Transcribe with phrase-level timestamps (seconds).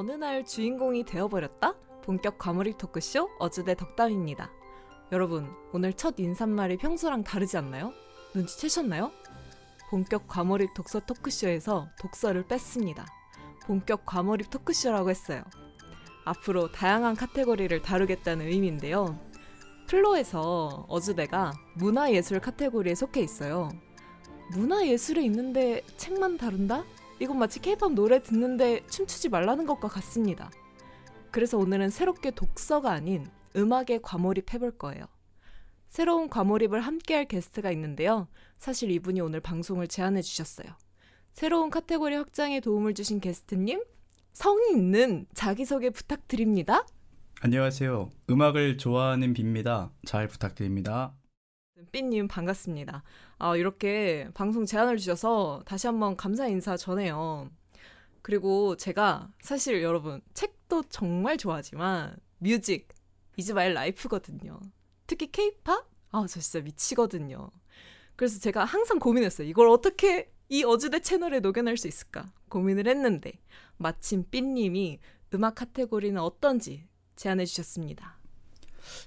[0.00, 1.74] 어느 날 주인공이 되어버렸다?
[2.02, 4.50] 본격 과몰입 토크쇼 어즈대 덕담입니다.
[5.12, 7.92] 여러분, 오늘 첫 인사말이 평소랑 다르지 않나요?
[8.34, 9.10] 눈치채셨나요?
[9.90, 13.04] 본격 과몰입 독서 토크쇼에서 독서를 뺐습니다.
[13.66, 15.42] 본격 과몰입 토크쇼라고 했어요.
[16.24, 19.18] 앞으로 다양한 카테고리를 다루겠다는 의미인데요.
[19.86, 23.68] 플로에서 어즈대가 문화예술 카테고리에 속해 있어요.
[24.52, 26.84] 문화예술에 있는데 책만 다룬다?
[27.20, 30.50] 이건 마치 케이팝 노래 듣는데 춤추지 말라는 것과 같습니다.
[31.30, 35.04] 그래서 오늘은 새롭게 독서가 아닌 음악에 과몰입 해볼 거예요.
[35.88, 38.28] 새로운 과몰입을 함께할 게스트가 있는데요.
[38.58, 40.68] 사실 이분이 오늘 방송을 제안해 주셨어요.
[41.32, 43.82] 새로운 카테고리 확장에 도움을 주신 게스트님,
[44.32, 46.86] 성의 있는 자기소개 부탁드립니다.
[47.42, 48.10] 안녕하세요.
[48.30, 49.92] 음악을 좋아하는 비입니다.
[50.06, 51.14] 잘 부탁드립니다.
[51.90, 53.02] 삐님 반갑습니다.
[53.38, 57.50] 아, 이렇게 방송 제안을 주셔서 다시 한번 감사 인사 전해요.
[58.22, 62.88] 그리고 제가 사실 여러분 책도 정말 좋아하지만 music
[63.36, 64.60] is my life거든요.
[65.06, 65.88] 특히 케이팝?
[66.12, 67.50] 아, 저 진짜 미치거든요.
[68.16, 69.48] 그래서 제가 항상 고민했어요.
[69.48, 73.40] 이걸 어떻게 이 어즈대 채널에 녹여낼 수 있을까 고민을 했는데
[73.76, 74.98] 마침 삐님이
[75.32, 78.18] 음악 카테고리는 어떤지 제안해 주셨습니다.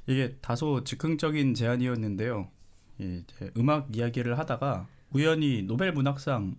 [0.07, 2.49] 이게 다소 즉흥적인 제안이었는데요.
[2.99, 6.55] 이제 음악 이야기를 하다가 우연히 노벨 문학상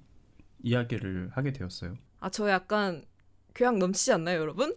[0.63, 1.97] 이야기를 하게 되었어요.
[2.21, 3.05] 아, 저 약간
[3.55, 4.75] 교양 넘치지 않나요, 여러분?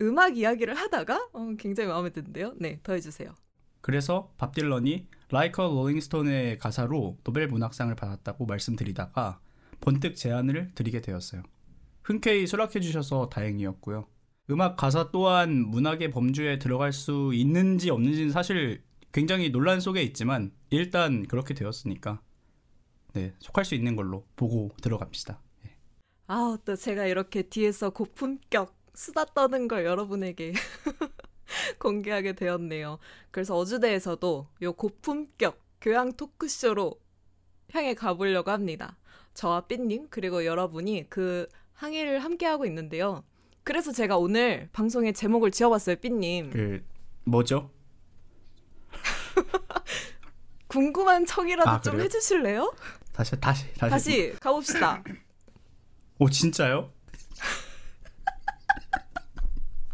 [0.00, 2.54] 음악 이야기를 하다가 어, 굉장히 마음에 드는데요.
[2.56, 3.34] 네, 더 해주세요.
[3.80, 9.40] 그래서 밥 딜런이 Like a Rolling Stone의 가사로 노벨 문학상을 받았다고 말씀드리다가
[9.80, 11.42] 번뜩 제안을 드리게 되었어요.
[12.02, 14.06] 흔쾌히 수락해 주셔서 다행이었고요.
[14.50, 21.26] 음악 가사 또한 문학의 범주에 들어갈 수 있는지 없는지는 사실 굉장히 논란 속에 있지만 일단
[21.26, 22.20] 그렇게 되었으니까
[23.14, 25.40] 네 속할 수 있는 걸로 보고 들어갑시다.
[25.64, 25.76] 네.
[26.26, 30.52] 아, 또 제가 이렇게 뒤에서 고품격 수다 떠는 걸 여러분에게
[31.78, 32.98] 공개하게 되었네요.
[33.30, 37.00] 그래서 어주대에서도 요 고품격 교양 토크쇼로
[37.72, 38.98] 향해 가보려고 합니다.
[39.34, 43.22] 저와 삐님 그리고 여러분이 그 항해를 함께 하고 있는데요.
[43.62, 46.50] 그래서 제가 오늘 방송의 제목을 지어봤어요, 삐님.
[46.50, 46.84] 그
[47.24, 47.70] 뭐죠?
[50.68, 52.00] 궁금한 척이라도 아, 좀?
[52.00, 52.74] 해주실래요?
[53.12, 53.90] 다시 다시 다시.
[53.90, 55.02] 다시 가봅시다.
[56.18, 56.92] 오 진짜요?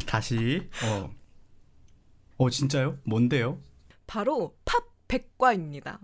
[0.06, 0.68] 다시.
[0.84, 1.10] 어.
[2.38, 2.98] 오 진짜요?
[3.04, 3.58] 뭔데요?
[4.06, 6.00] 바로 팝 백과입니다.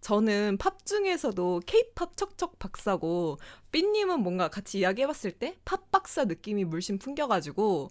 [0.00, 3.38] 저는 팝 중에서도 케이팝 척척 박사고
[3.70, 7.90] 삐님은 뭔가 같이 이야기해봤을 때 팝 박사 느낌이 물씬 풍겨가지고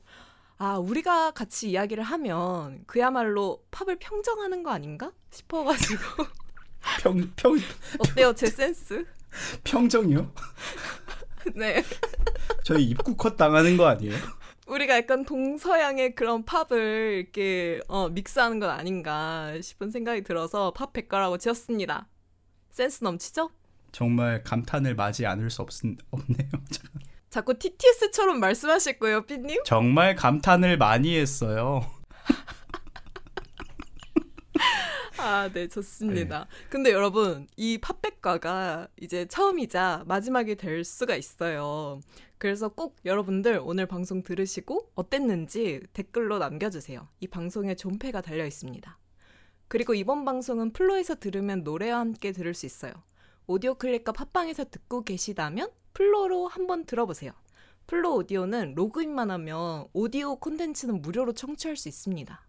[0.63, 6.03] 아 우리가 같이 이야기를 하면 그야말로 팝을 평정하는 거 아닌가 싶어가지고
[7.01, 7.57] 평 평
[7.97, 9.03] 어때요 제 센스?
[9.63, 10.31] 평정이요?
[11.55, 11.83] 네
[12.63, 14.15] 저희 입국컷 당하는 거 아니에요?
[14.67, 21.39] 우리가 약간 동서양의 그런 팝을 이렇게 어, 믹스하는 건 아닌가 싶은 생각이 들어서 팝 백과라고
[21.39, 22.07] 지었습니다.
[22.69, 23.49] 센스 넘치죠?
[23.91, 25.69] 정말 감탄을 맞이 않을 수 없,
[26.11, 26.49] 없네요.
[27.31, 29.63] 자꾸 TTS처럼 말씀하실 거예요, 삐님?
[29.63, 31.89] 정말 감탄을 많이 했어요.
[35.17, 36.47] 아, 네, 좋습니다.
[36.69, 42.01] 근데 여러분, 이 팝백과가 이제 처음이자 마지막이 될 수가 있어요.
[42.37, 47.07] 그래서 꼭 여러분들 오늘 방송 들으시고 어땠는지 댓글로 남겨주세요.
[47.21, 48.97] 이 방송에 존패가 달려 있습니다.
[49.69, 52.91] 그리고 이번 방송은 플로에서 들으면 노래와 함께 들을 수 있어요.
[53.47, 57.31] 오디오 클립과 팟빵에서 듣고 계시다면 플로로 한번 들어보세요.
[57.87, 62.47] 플로 오디오는 로그인만 하면 오디오 콘텐츠는 무료로 청취할 수 있습니다.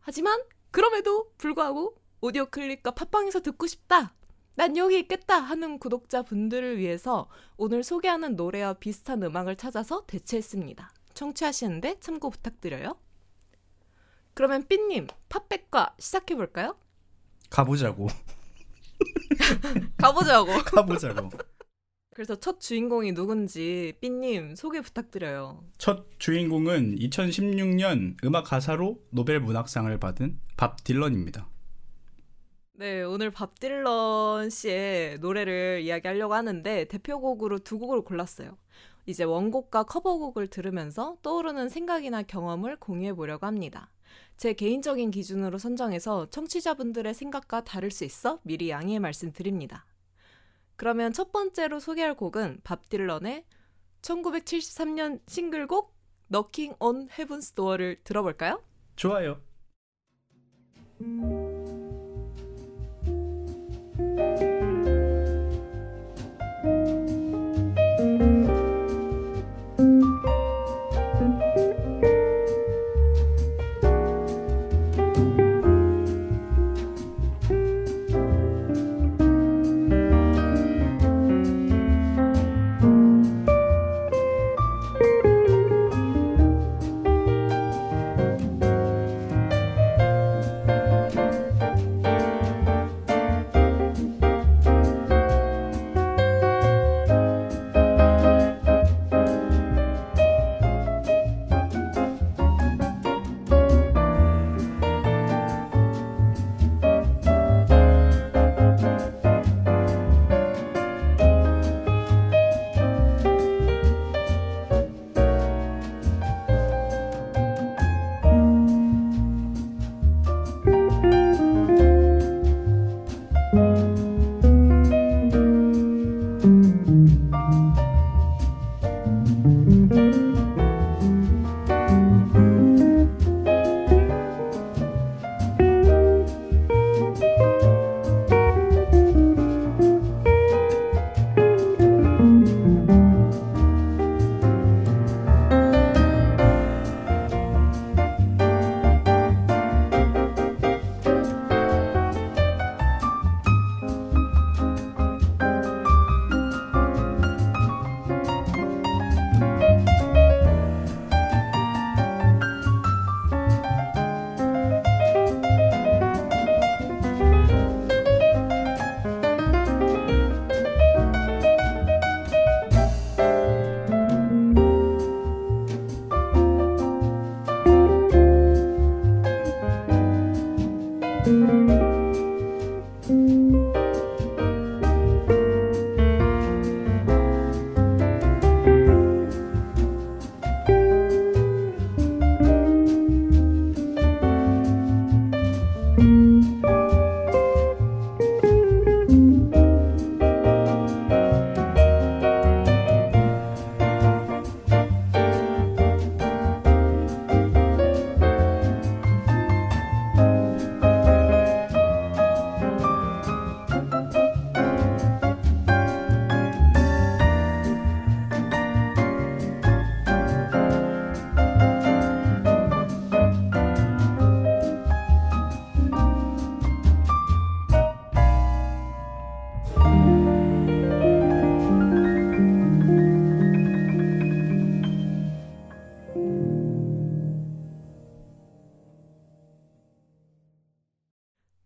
[0.00, 0.40] 하지만
[0.70, 4.14] 그럼에도 불구하고 오디오 클립과 팟빵에서 듣고 싶다.
[4.56, 10.92] 난 여기 있겠다 하는 구독자 분들을 위해서 오늘 소개하는 노래와 비슷한 음악을 찾아서 대체했습니다.
[11.14, 12.96] 청취하시는데 참고 부탁드려요.
[14.34, 16.76] 그러면 삐님 팝백과 시작해 볼까요?
[17.50, 18.08] 가보자고.
[19.98, 20.52] 가보자고.
[20.64, 21.30] 가보자고.
[22.20, 25.64] 그래서 첫 주인공이 누군지 삐님 소개 부탁드려요.
[25.78, 31.48] 첫 주인공은 2016년 음악 가사로 노벨 문학상을 받은 밥 딜런입니다.
[32.74, 38.58] 네, 오늘 밥 딜런 씨의 노래를 이야기하려고 하는데 대표곡으로 두 곡을 골랐어요.
[39.06, 43.90] 이제 원곡과 커버곡을 들으면서 떠오르는 생각이나 경험을 공유해 보려고 합니다.
[44.36, 49.86] 제 개인적인 기준으로 선정해서 청취자분들의 생각과 다를 수 있어 미리 양해의 말씀 드립니다.
[50.80, 53.44] 그러면 첫 번째로 소개할 곡은 밥 딜런의
[54.00, 55.94] 1973년 싱글곡
[56.32, 58.62] Knocking on Heaven's Door를 들어볼까요?
[58.96, 59.42] 좋아요.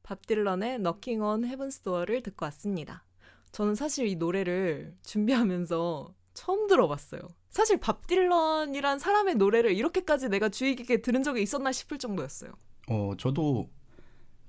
[0.05, 3.05] 밥 딜런의 Knocking on Heaven's Door를 듣고 왔습니다.
[3.51, 7.23] 저는 사실 이 노래를 준비하면서 처음 들어봤어요.
[7.51, 12.53] 사실 밥 딜런이란 사람의 노래를 이렇게까지 내가 주의 깊게 들은 적이 있었나 싶을 정도였어요.
[12.89, 13.71] 어, 저도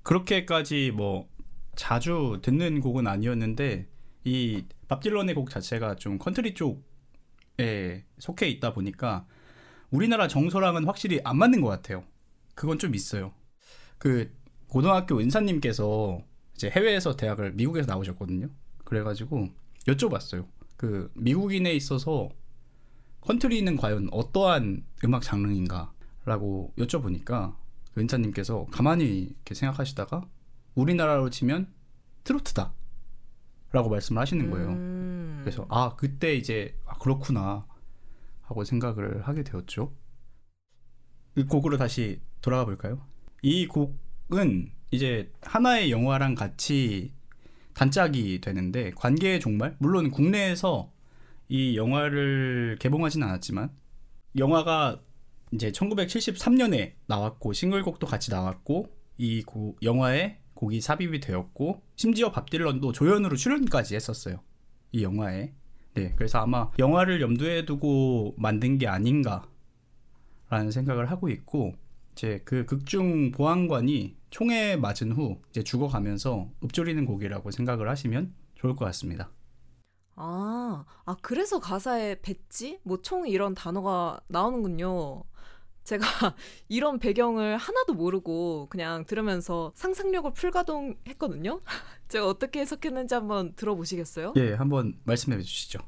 [0.04, 1.28] 그렇게까지 뭐
[1.74, 3.88] 자주 듣는 곡은 아니었는데
[4.24, 9.26] 이 밥 딜런의 곡 자체가 좀 컨트리 쪽에 속해 있다 보니까
[9.90, 12.04] 우리나라 정서랑은 확실히 안 맞는 것 같아요.
[12.54, 13.32] 그건 좀 있어요.
[13.98, 14.32] 그
[14.68, 16.20] 고등학교 은사님께서
[16.54, 18.48] 이제 해외에서 대학을 미국에서 나오셨거든요.
[18.84, 19.48] 그래가지고
[19.86, 20.46] 여쭤봤어요.
[20.76, 22.28] 그 미국인에 있어서
[23.20, 27.56] 컨트리는 과연 어떠한 음악 장르인가라고 여쭤보니까
[27.92, 30.26] 그 은사님께서 가만히 이렇게 생각하시다가
[30.74, 31.72] 우리나라로 치면
[32.24, 32.72] 트로트다.
[33.72, 34.68] 라고 말씀을 하시는 거예요.
[34.68, 35.40] 음.
[35.42, 37.66] 그래서 아 그때 이제 아, 그렇구나
[38.42, 39.92] 하고 생각을 하게 되었죠.
[41.36, 43.04] 이 곡으로 다시 돌아가 볼까요?
[43.42, 43.98] 이 곡
[44.32, 47.12] 은 이제 하나의 영화랑 같이
[47.74, 50.92] 단짝이 되는데 관계의 종말 물론 국내에서
[51.48, 53.70] 이 영화를 개봉하진 않았지만
[54.36, 55.00] 영화가
[55.52, 62.92] 이제 1973년에 나왔고 싱글곡도 같이 나왔고 이 고- 영화에 곡이 삽입이 되었고 심지어 밥 딜런도
[62.92, 64.40] 조연으로 출연까지 했었어요.
[64.92, 65.52] 이 영화에.
[65.94, 69.50] 네, 그래서 아마 영화를 염두에 두고 만든 게 아닌가라는
[70.70, 71.74] 생각을 하고 있고
[72.16, 78.84] 이제 그 극중 보안관이 총에 맞은 후 이제 죽어가면서 읊조리는 곡이라고 생각을 하시면 좋을 것
[78.86, 79.30] 같습니다.
[80.14, 85.24] 아, 아 그래서 가사에 배지, 뭐 총 이런 단어가 나오는군요.
[85.84, 86.04] 제가
[86.68, 91.60] 이런 배경을 하나도 모르고 그냥 들으면서 상상력을 풀가동했거든요.
[92.08, 94.34] 제가 어떻게 해석했는지 한번 들어보시겠어요?
[94.36, 95.78] 예, 한번 말씀해 주시죠.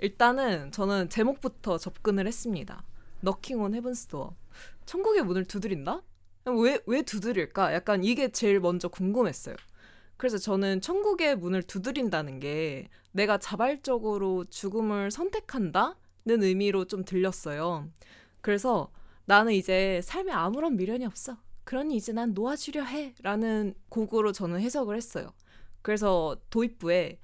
[0.00, 2.84] 일단은 저는 제목부터 접근을 했습니다.
[3.20, 4.34] 너킹 온 헤븐스 도어.
[4.86, 6.02] 천국의 문을 두드린다?
[6.46, 7.74] 왜, 왜 두드릴까?
[7.74, 9.56] 약간 이게 제일 먼저 궁금했어요.
[10.16, 15.94] 그래서 저는 천국의 문을 두드린다는 게 내가 자발적으로 죽음을 선택한다는
[16.26, 17.88] 의미로 좀 들렸어요.
[18.40, 18.90] 그래서
[19.26, 21.36] 나는 이제 삶에 아무런 미련이 없어.
[21.64, 23.14] 그러니 이제 난 놓아주려 해.
[23.22, 25.32] 라는 곡으로 저는 해석을 했어요.
[25.82, 27.20] 그래서 도입부에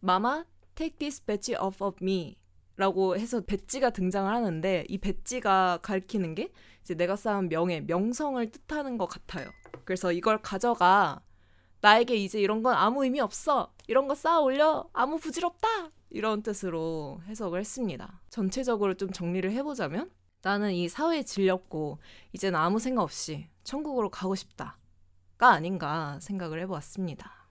[0.00, 2.37] 마마 take this badge off of me
[2.78, 8.96] 라고 해서 배지가 등장을 하는데 이 배지가 가리키는 게 이제 내가 쌓은 명예, 명성을 뜻하는
[8.96, 9.50] 것 같아요.
[9.84, 11.20] 그래서 이걸 가져가
[11.80, 13.74] 나에게 이제 이런 건 아무 의미 없어.
[13.88, 14.88] 이런 거 쌓아 올려.
[14.92, 15.68] 아무 부질없다.
[16.10, 18.20] 이런 뜻으로 해석을 했습니다.
[18.30, 20.08] 전체적으로 좀 정리를 해보자면
[20.42, 21.98] 나는 이 사회에 질렸고
[22.32, 24.70] 이제는 아무 생각 없이 천국으로 가고 싶다가
[25.40, 27.48] 아닌가 생각을 해보았습니다.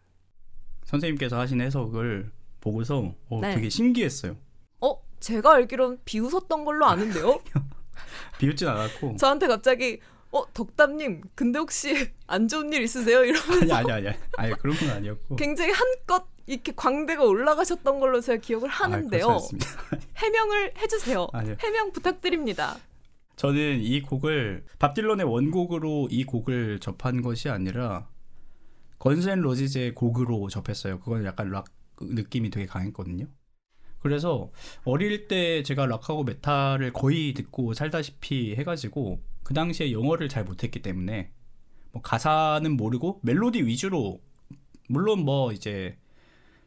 [0.86, 2.32] 선생님께서 하신 해석을
[2.62, 3.56] 보고서 어, 네.
[3.56, 4.38] 되게 신기했어요.
[5.18, 5.20] 어?
[5.20, 7.42] 제가 알기론 비웃었던 걸로 아는데요?
[8.40, 10.00] 비웃진 않았고 저한테 갑자기
[10.32, 13.24] 어 덕담님 근데 혹시 안 좋은 일 있으세요?
[13.24, 18.40] 이러면서 아니 아니 아니 아니 그런 건 아니었고 굉장히 한껏 이렇게 광대가 올라가셨던 걸로 제가
[18.42, 19.30] 기억을 아, 하는데요.
[19.30, 19.68] 않습니다.
[20.18, 21.28] 해명을 해주세요.
[21.34, 21.56] 아니요.
[21.60, 22.78] 해명 부탁드립니다.
[23.36, 28.08] 저는 이 곡을 밥 딜런의 원곡으로 이 곡을 접한 것이 아니라
[28.98, 31.00] Guns N' Roses의 곡으로 접했어요.
[31.00, 31.66] 그건 약간 락
[32.02, 33.28] 느낌이 되게 강했거든요.
[34.08, 34.50] 그래서
[34.86, 41.32] 어릴 때 제가 락하고 메탈을 거의 듣고 살다시피 해가지고 그 당시에 영어를 잘 못했기 때문에
[41.92, 44.22] 뭐 가사는 모르고 멜로디 위주로
[44.88, 45.98] 물론 뭐 이제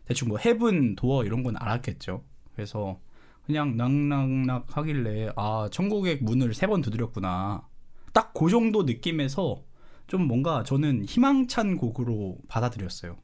[0.05, 2.25] 대충 뭐 heaven door 이런 건 알았겠죠.
[2.53, 3.01] 그래서
[3.47, 7.67] 그냥 낙낙낙 하길래 아 천국의 문을 세 번 두드렸구나.
[8.13, 9.65] 딱 그 정도 느낌에서
[10.09, 13.17] 좀 뭔가 저는 희망찬 곡으로 받아들였어요.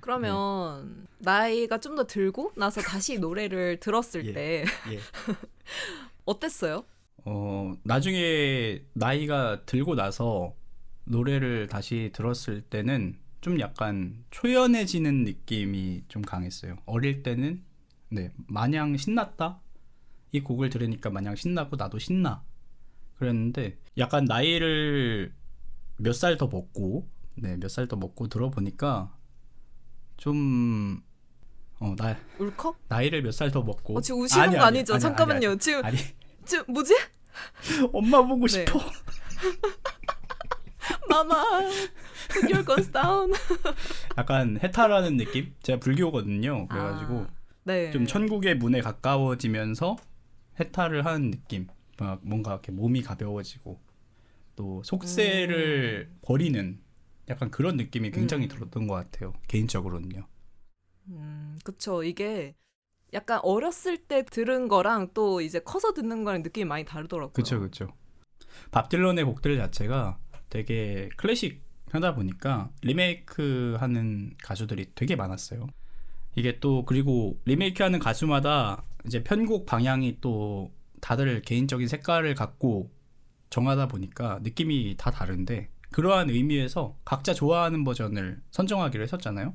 [0.00, 4.32] 그러면 나이가 좀 더 들고 나서 다시 이 노래를 들었을 예.
[4.32, 4.98] 때 예.
[6.24, 6.84] 어땠어요?
[7.24, 10.54] 어 나중에 나이가 들고 나서
[11.04, 16.76] 노래를 다시 들었을 때는 좀 약간 초연해지는 느낌이 좀 강했어요.
[16.86, 17.62] 어릴 때는
[18.10, 19.60] 네 마냥 신났다
[20.32, 22.42] 이 곡을 들으니까 마냥 신나고 나도 신나
[23.18, 25.34] 그랬는데 약간 나이를
[25.98, 29.14] 몇 살 더 먹고 네 몇 살 더 먹고 들어보니까
[30.20, 31.02] 좀
[31.80, 32.76] 어, 나, 울컥?
[32.88, 34.92] 나이를 몇 살 더 먹고 어, 지금 우시는 아니, 거 아니, 아니죠?
[34.94, 35.48] 아니, 잠깐만요.
[35.48, 35.82] 아니, 지금
[36.44, 36.94] 지금 뭐지?
[37.92, 38.66] 엄마 보고 네.
[38.66, 38.78] 싶어
[41.08, 41.34] 마마,
[42.50, 43.32] your guns down.
[44.18, 45.54] 약간 해탈하는 느낌?
[45.62, 46.68] 제가 불교거든요.
[46.68, 47.26] 그래가지고 아,
[47.64, 47.90] 네.
[47.90, 49.96] 좀 천국의 문에 가까워지면서
[50.60, 51.68] 해탈을 하는 느낌.
[51.98, 53.78] 막 뭔가 이렇게 몸이 가벼워지고
[54.56, 56.78] 또 속세를 버리는
[57.30, 58.48] 약간 그런 느낌이 굉장히 음.
[58.48, 59.32] 들었던 것 같아요.
[59.48, 60.26] 개인적으로는요.
[61.08, 62.02] 음, 그쵸.
[62.02, 62.54] 이게
[63.12, 67.32] 약간 어렸을 때 들은 거랑 또 이제 커서 듣는 거랑 느낌이 많이 다르더라고요.
[67.32, 67.88] 그쵸 그쵸.
[68.70, 70.18] 밥 딜런의 곡들 자체가
[70.48, 75.66] 되게 클래식 하다 보니까 리메이크 하는 가수들이 되게 많았어요.
[76.36, 82.90] 이게 또 그리고 리메이크 하는 가수마다 이제 편곡 방향이 또 다들 개인적인 색깔을 갖고
[83.50, 89.54] 정하다 보니까 느낌이 다 다른데 그러한 의미에서 각자 좋아하는 버전을 선정하기로 했었잖아요.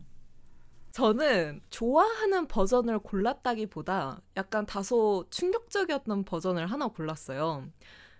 [0.91, 7.67] 저는 좋아하는 버전을 골랐다기보다 약간 다소 충격적이었던 버전을 하나 골랐어요.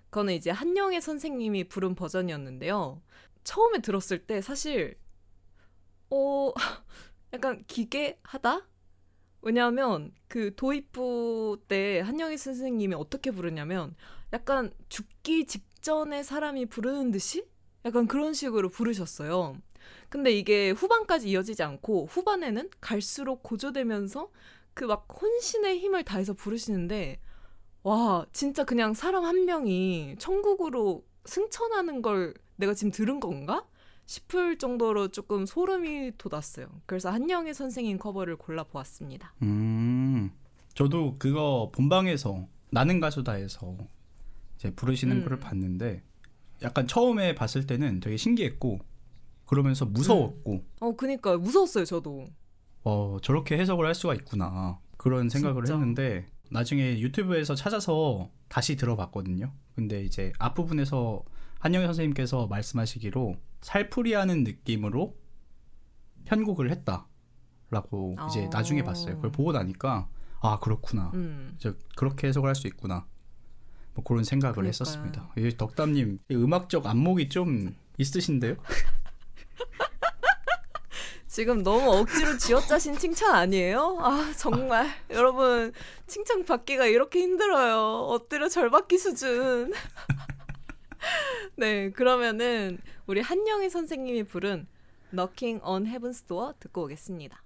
[0.10, 3.02] 그거는 이제 한영애 선생님이 부른 버전이었는데요.
[3.44, 4.98] 처음에 들었을 때 사실
[6.10, 6.52] 어
[7.34, 8.68] 약간 기괴하다?
[9.42, 13.96] 왜냐하면 그 도입부 때 한영희 선생님이 어떻게 부르냐면
[14.34, 17.46] 약간 죽기 직전에 사람이 부르는 듯이
[17.86, 19.56] 약간 그런 식으로 부르셨어요.
[20.10, 24.30] 근데 이게 후반까지 이어지지 않고 후반에는 갈수록 고조되면서
[24.74, 27.20] 그 막 혼신의 힘을 다해서 부르시는데
[27.84, 33.66] 와 진짜 그냥 사람 한 명이 천국으로 승천하는 걸 내가 지금 들은 건가?
[34.08, 36.68] 싶을 정도로 조금 소름이 돋았어요.
[36.86, 39.34] 그래서 한영애 선생님 커버를 골라보았습니다.
[39.42, 40.30] 음,
[40.76, 43.76] 저도 그거 본방에서 나는 가수다에서
[44.58, 45.24] 이제 부르시는 음.
[45.24, 46.04] 거를 봤는데
[46.62, 48.80] 약간 처음에 봤을 때는 되게 신기했고
[49.46, 52.28] 그러면서 무서웠고 어, 그니까 무서웠어요, 저도.
[52.84, 55.78] 어, 저렇게 해석을 할 수가 있구나 그런 생각을 진짜.
[55.80, 59.52] 했는데 나중에 유튜브에서 찾아서 다시 들어봤거든요.
[59.76, 61.24] 근데 이제 앞부분에서
[61.60, 65.16] 한영희 선생님께서 말씀하시기로 살풀이하는 느낌으로
[66.26, 68.50] 편곡을 했다라고 이제 어.
[68.52, 69.16] 나중에 봤어요.
[69.16, 70.08] 그걸 보고 나니까
[70.42, 71.12] 아 그렇구나.
[71.16, 71.56] 음.
[71.58, 73.06] 저 그렇게 해석을 할 수 있구나.
[73.96, 74.70] 뭐 그런 생각을 그러니까요.
[74.70, 75.34] 했었습니다.
[75.38, 78.58] 이 덕담님 이 음악적 안목이 좀 있으신데요?
[81.28, 83.98] 지금 너무 억지로 쥐어짜신 칭찬 아니에요?
[84.00, 84.88] 아, 정말.
[85.12, 85.74] 여러분,
[86.08, 87.78] 칭찬 받기가 이렇게 힘들어요.
[87.78, 89.74] 엎드려 절받기 수준.
[91.58, 94.68] 네, 그러면은 우리 한영희 선생님이 부른
[95.12, 97.42] Knocking on Heaven's Door 듣고 오겠습니다.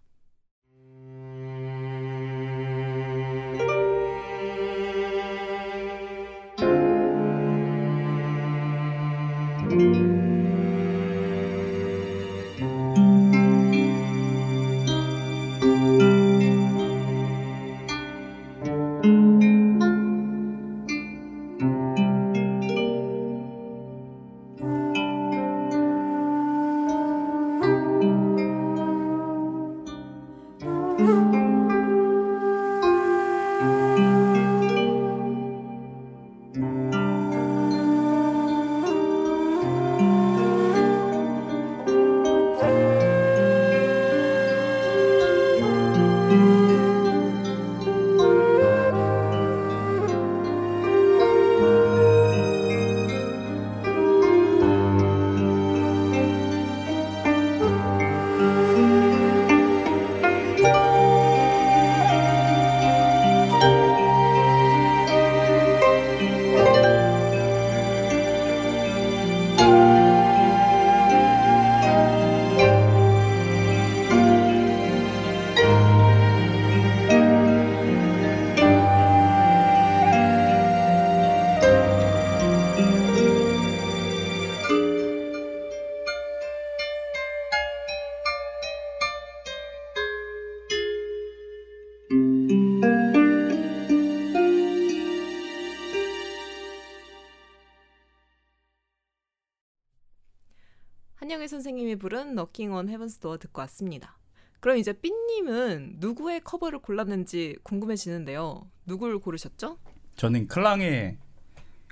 [101.99, 104.17] 부른 Knocking on Heaven's Door 듣고 왔습니다.
[104.59, 108.69] 그럼 이제 삐님은 누구의 커버를 골랐는지 궁금해지는데요.
[108.85, 109.77] 누굴 고르셨죠?
[110.15, 111.17] 저는 클랑의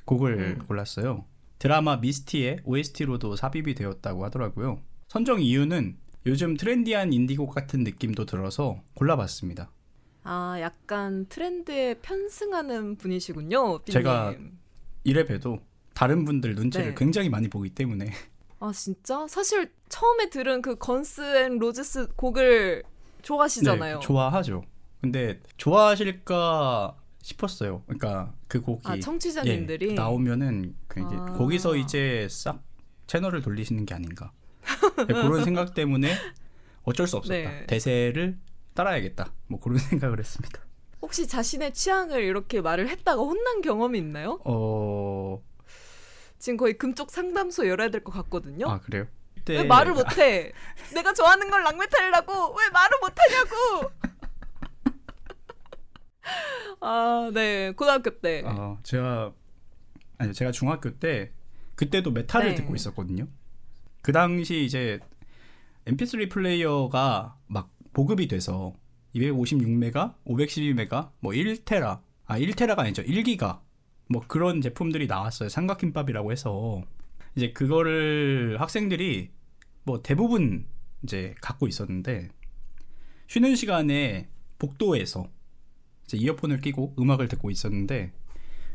[0.05, 0.65] 곡을 음.
[0.67, 1.25] 골랐어요.
[1.59, 4.81] 드라마 미스티의 OST로도 삽입이 되었다고 하더라고요.
[5.07, 9.71] 선정 이유는 요즘 트렌디한 인디곡 같은 느낌도 들어서 골라봤습니다.
[10.23, 13.79] 아, 약간 트렌드에 편승하는 분이시군요.
[13.79, 13.93] 삐님.
[13.93, 14.35] 제가
[15.05, 15.59] 이래 봬도
[15.93, 16.95] 다른 분들 눈치를 네.
[16.95, 18.11] 굉장히 많이 보기 때문에
[18.59, 19.25] 아, 진짜?
[19.27, 22.83] 사실 처음에 들은 그 Guns N' Roses 곡을
[23.21, 23.99] 좋아하시잖아요.
[23.99, 24.63] 네, 좋아하죠.
[25.01, 27.83] 근데 좋아하실까 싶었어요.
[27.85, 31.25] 그러니까 그 곡이 아, 청취자님들이 예, 나오면은 그 이제 아.
[31.25, 32.63] 거기서 이제 싹
[33.05, 34.31] 채널을 돌리시는 게 아닌가
[34.97, 36.13] 네, 그런 생각 때문에
[36.83, 37.35] 어쩔 수 없었다.
[37.35, 37.65] 네.
[37.67, 38.37] 대세를
[38.73, 39.33] 따라야겠다.
[39.47, 40.61] 뭐 그런 생각을 했습니다.
[41.01, 44.39] 혹시 자신의 취향을 이렇게 말을 했다가 혼난 경험이 있나요?
[44.45, 45.41] 어,
[46.39, 48.69] 지금 거의 금쪽 상담소 열어야 될 것 같거든요.
[48.69, 49.03] 아 그래요?
[49.03, 50.51] 왜 그때 말을 못해?
[50.93, 53.91] 내가 좋아하는 걸 락메탈이라고 왜 말을 못하냐고?
[56.81, 58.43] 아, 네, 고등학교 때.
[58.45, 59.33] 어, 제가
[60.17, 61.31] 아니 제가 중학교 때
[61.75, 62.55] 그때도 메탈을 네.
[62.55, 63.27] 듣고 있었거든요.
[64.01, 64.99] 그 당시 이제
[65.85, 68.73] MP3 플레이어가 막 보급이 돼서
[69.15, 73.61] 256메가, 512메가, 뭐 1테라, 아 1테라가 아니죠, 1기가
[74.09, 75.49] 뭐 그런 제품들이 나왔어요.
[75.49, 76.81] 삼각김밥이라고 해서
[77.35, 79.29] 이제 그거를 학생들이
[79.83, 80.65] 뭐 대부분
[81.03, 82.29] 이제 갖고 있었는데
[83.27, 85.29] 쉬는 시간에 복도에서
[86.05, 88.13] 이제 이어폰을 끼고 음악을 듣고 있었는데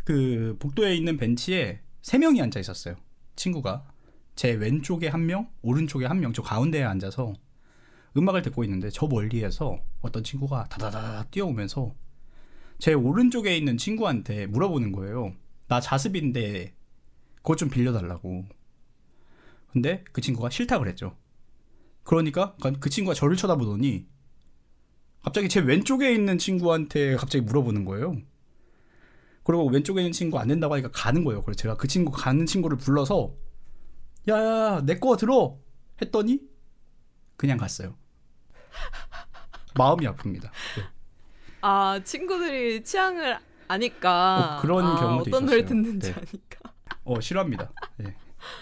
[0.04, 2.96] 그 복도에 있는 벤치에 세 명이 앉아 있었어요.
[3.36, 3.86] 친구가
[4.34, 7.32] 제 왼쪽에 한 명, 오른쪽에 한 명, 저 가운데에 앉아서
[8.16, 11.94] 음악을 듣고 있는데 저 멀리에서 어떤 친구가 다다다다 뛰어오면서
[12.82, 15.36] 제 오른쪽에 있는 친구한테 물어보는 거예요.
[15.68, 16.74] 나 자습인데
[17.36, 18.44] 그것 좀 빌려달라고.
[19.70, 21.16] 근데 그 친구가 싫다 그랬죠.
[22.02, 24.08] 그러니까 그 친구가 저를 쳐다보더니
[25.22, 28.16] 갑자기 제 왼쪽에 있는 친구한테 갑자기 물어보는 거예요.
[29.44, 31.42] 그리고 왼쪽에 있는 친구 안 된다고 하니까 가는 거예요.
[31.42, 33.36] 그래서 제가 그 친구 가는 친구를 불러서
[34.26, 35.56] 야야야 내거 들어
[36.00, 36.40] 했더니
[37.36, 37.96] 그냥 갔어요.
[39.78, 40.42] 마음이 아픕니다.
[40.42, 40.91] 네.
[41.62, 45.46] 아 친구들이 취향을 아니까 어, 그런 아, 경우도 어떤 있었어요.
[45.46, 46.14] 노래 듣는지 네.
[46.18, 46.72] 아니까.
[47.04, 47.70] 어 싫어합니다.
[48.02, 48.14] 예,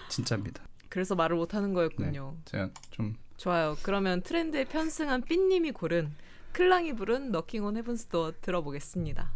[0.08, 0.62] 진짜입니다.
[0.88, 2.36] 그래서 말을 못 하는 거였군요.
[2.44, 3.76] 제가 좀 좋아요.
[3.82, 6.14] 그러면 트렌드에 편승한 삐님이 고른
[6.52, 9.32] 클랑이 부른 너킹 온 헤븐스 도어 들어보겠습니다.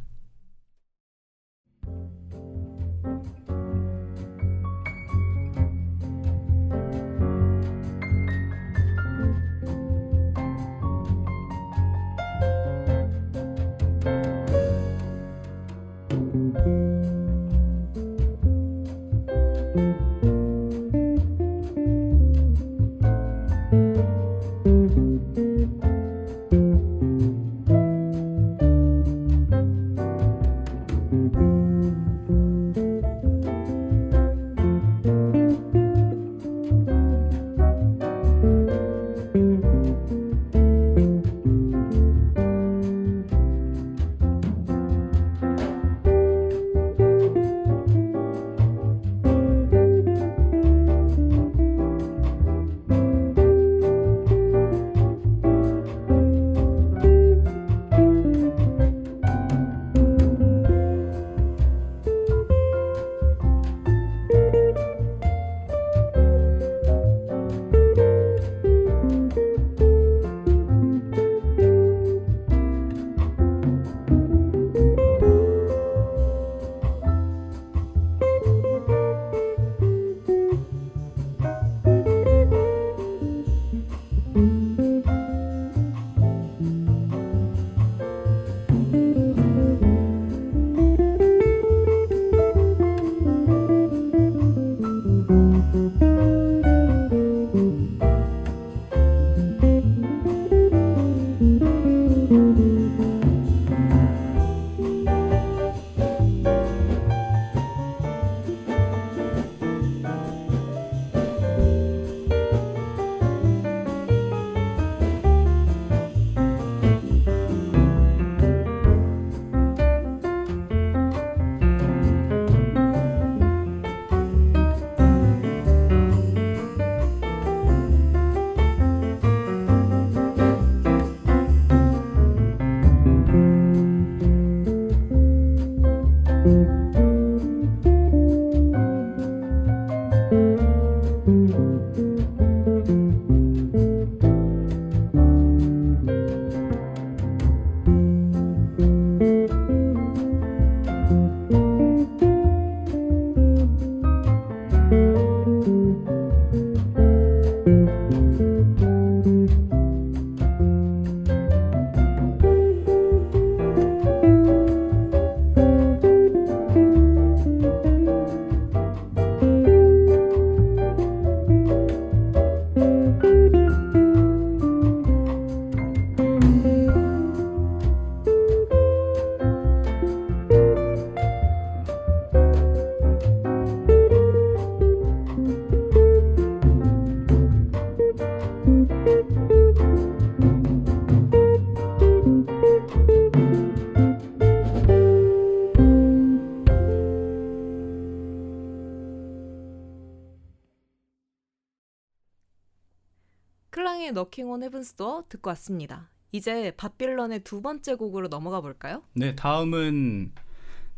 [204.14, 206.10] 너킹 온 헤븐스 도어 듣고 왔습니다.
[206.32, 209.02] 이제 밥빌런의 두 번째 곡으로 넘어가 볼까요?
[209.12, 210.32] 네, 다음은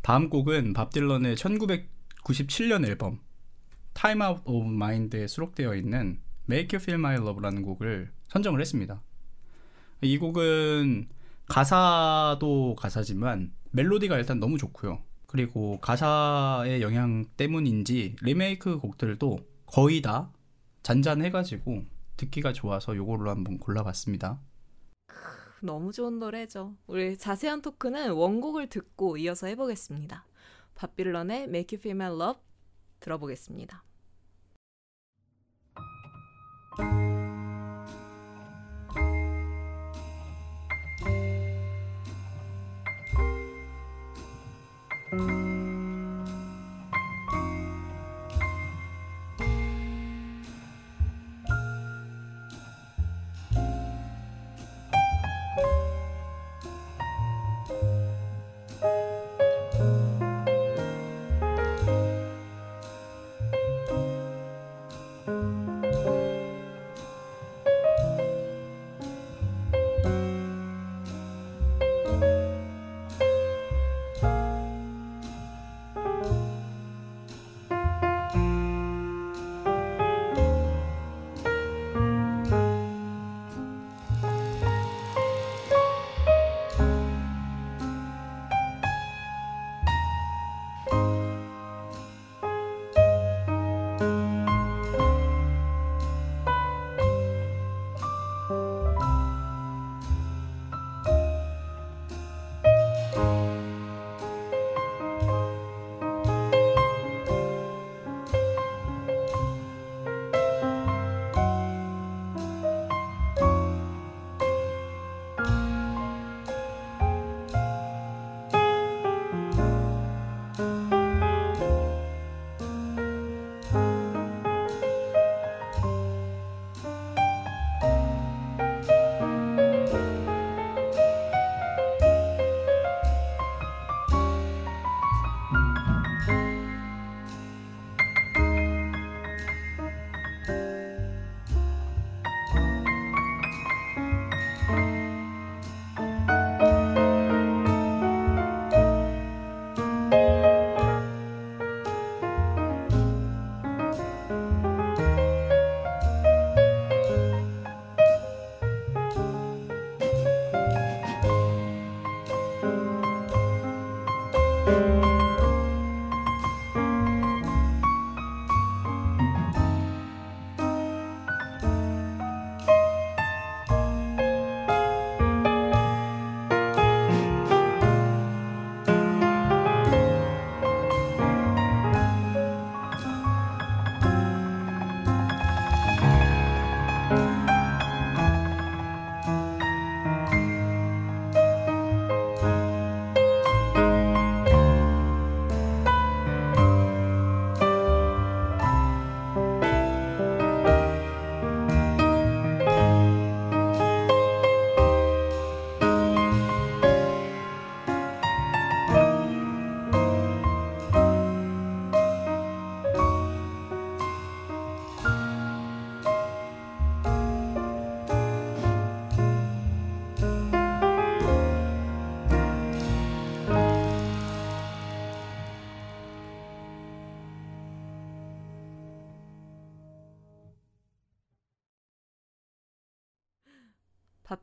[0.01, 3.19] 다음 곡은 밥 딜런의 1997년 앨범
[3.93, 9.01] Time Out of Mind에 수록되어 있는 Make You Feel My Love라는 곡을 선정을 했습니다.
[10.01, 11.09] 이 곡은
[11.47, 15.01] 가사도 가사지만 멜로디가 일단 너무 좋고요.
[15.25, 20.31] 그리고 가사의 영향 때문인지 리메이크 곡들도 거의 다
[20.83, 21.83] 잔잔해가지고
[22.17, 24.39] 듣기가 좋아서 요거로 한번 골라봤습니다.
[25.61, 26.75] 너무 좋은 노래죠.
[26.85, 30.25] 우리 자세한 토크는 원곡을 듣고 이어서 해보겠습니다.
[30.75, 32.41] 밥 빌런의 Make You Feel My Love
[32.99, 33.86] 들어보겠습니다.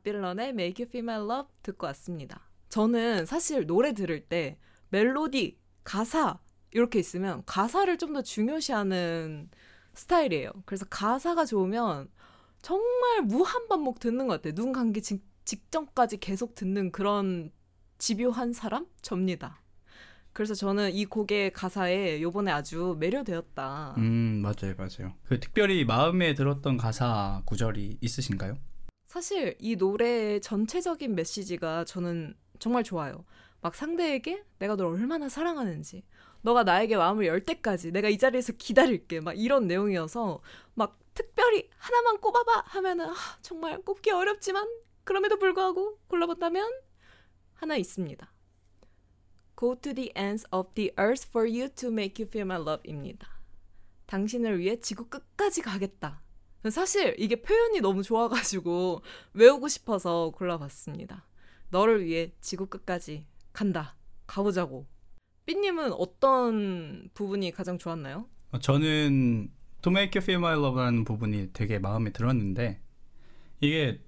[0.09, 2.41] 밥빌런의 Make You Feel My Love 듣고 왔습니다.
[2.69, 4.57] 저는 사실 노래 들을 때
[4.89, 6.39] 멜로디, 가사
[6.71, 9.49] 이렇게 있으면 가사를 좀 더 중요시하는
[9.95, 10.51] 스타일이에요.
[10.65, 12.09] 그래서 가사가 좋으면
[12.61, 14.53] 정말 무한 반복 듣는 것 같아요.
[14.53, 17.51] 눈 감기 직, 직전까지 계속 듣는 그런
[17.97, 18.85] 집요한 사람?
[19.01, 19.61] 접니다.
[20.33, 23.95] 그래서 저는 이 곡의 가사에 요번에 아주 매료되었다.
[23.97, 25.13] 음, 맞아요, 맞아요.
[25.23, 28.57] 그 특별히 마음에 들었던 가사 구절이 있으신가요?
[29.15, 33.23] 사실 이 노래의 전체적인 메시지가 저는 정말 좋아요.
[33.61, 36.03] 막 상대에게 내가 널 얼마나 사랑하는지,
[36.41, 39.21] 너가 나에게 마음을 열 때까지 내가 이 자리에서 기다릴게.
[39.21, 40.41] 막 이런 내용이어서
[40.73, 44.67] 막 특별히 하나만 꼽아봐 하면은 아, 정말 꼽기 어렵지만
[45.05, 46.69] 그럼에도 불구하고 골라본다면
[47.53, 48.33] 하나 있습니다.
[49.57, 53.29] Go to the ends of the earth for you to make you feel my love입니다.
[54.07, 56.24] 당신을 위해 지구 끝까지 가겠다.
[56.71, 59.01] 사실 이게 표현이 너무 좋아가지고
[59.33, 61.25] 외우고 싶어서 골라봤습니다.
[61.69, 63.95] 너를 위해 지구 끝까지 간다.
[64.27, 64.85] 가보자고.
[65.45, 68.27] 삐님은 어떤 부분이 가장 좋았나요?
[68.51, 69.49] 어, 저는
[69.81, 72.79] To Make You Feel My Love라는 부분이 되게 마음에 들었는데
[73.61, 73.99] 이게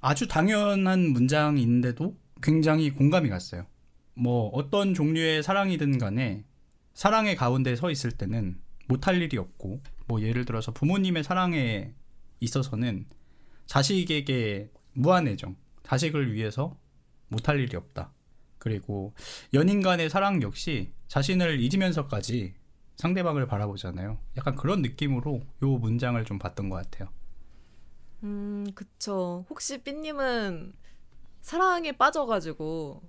[0.00, 3.66] 아주 당연한 문장인데도 굉장히 공감이 갔어요.
[4.14, 6.44] 뭐 어떤 종류의 사랑이든 간에
[6.94, 11.94] 사랑의 가운데 서 있을 때는 못할 일이 없고 뭐 예를 들어서 부모님의 사랑에
[12.40, 13.06] 있어서는
[13.66, 16.78] 자식에게 무한 애정, 자식을 위해서
[17.28, 18.12] 못할 일이 없다.
[18.58, 19.14] 그리고
[19.54, 22.54] 연인 간의 사랑 역시 자신을 잊으면서까지
[22.96, 24.18] 상대방을 바라보잖아요.
[24.36, 27.08] 약간 그런 느낌으로 요 문장을 좀 봤던 것 같아요.
[28.22, 29.44] 음, 그쵸.
[29.50, 30.72] 혹시 삐님은
[31.42, 33.02] 사랑에 빠져가지고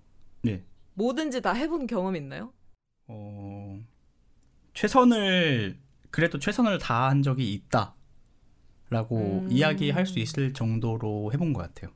[0.44, 0.64] 네.
[0.94, 2.54] 뭐든지 다 해본 경험 있나요?
[3.08, 3.80] 어,
[4.74, 5.80] 최선을
[6.18, 7.96] 그래도 최선을 다한 적이 있다라고
[9.44, 9.48] 음.
[9.52, 11.94] 이야기할 수 있을 정도로 해본 것 같아요.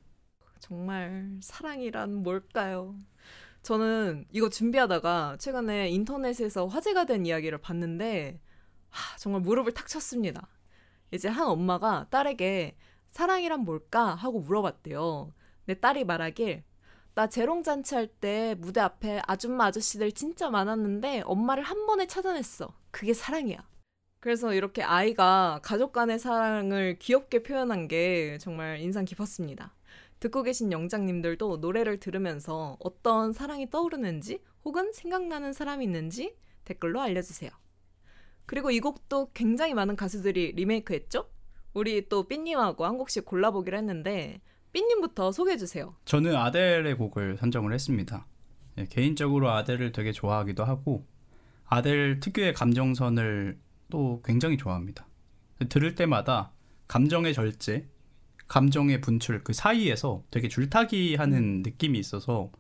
[0.59, 2.93] 정말 사랑이란 뭘까요?
[3.63, 8.39] 저는 이거 준비하다가 최근에 인터넷에서 화제가 된 이야기를 봤는데
[8.91, 10.47] 하, 정말 무릎을 탁 쳤습니다.
[11.09, 15.33] 이제 한 엄마가 딸에게 사랑이란 뭘까 하고 물어봤대요.
[15.65, 16.63] 내 딸이 말하길
[17.15, 22.71] 나 재롱잔치 할 때 무대 앞에 아줌마 아저씨들 진짜 많았는데 엄마를 한 번에 찾아냈어.
[22.91, 23.70] 그게 사랑이야.
[24.21, 29.73] 그래서 이렇게 아이가 가족 간의 사랑을 귀엽게 표현한 게 정말 인상 깊었습니다.
[30.19, 37.49] 듣고 계신 영장님들도 노래를 들으면서 어떤 사랑이 떠오르는지 혹은 생각나는 사람이 있는지 댓글로 알려주세요.
[38.45, 41.27] 그리고 이 곡도 굉장히 많은 가수들이 리메이크했죠?
[41.73, 44.39] 우리 또 삐님하고 한 곡씩 골라보기로 했는데
[44.71, 45.95] 삐님부터 소개해주세요.
[46.05, 48.27] 저는 아델의 곡을 선정을 했습니다.
[48.77, 51.07] 예, 개인적으로 아델을 되게 좋아하기도 하고
[51.65, 53.57] 아델 특유의 감정선을
[53.91, 55.07] 또 굉장히 좋아합니다.
[55.69, 56.51] 들을 때마다
[56.87, 57.87] 감정의 절제,
[58.47, 62.51] 감정의 분출 그 사이에서 되게 줄타기 하는 느낌이 있어서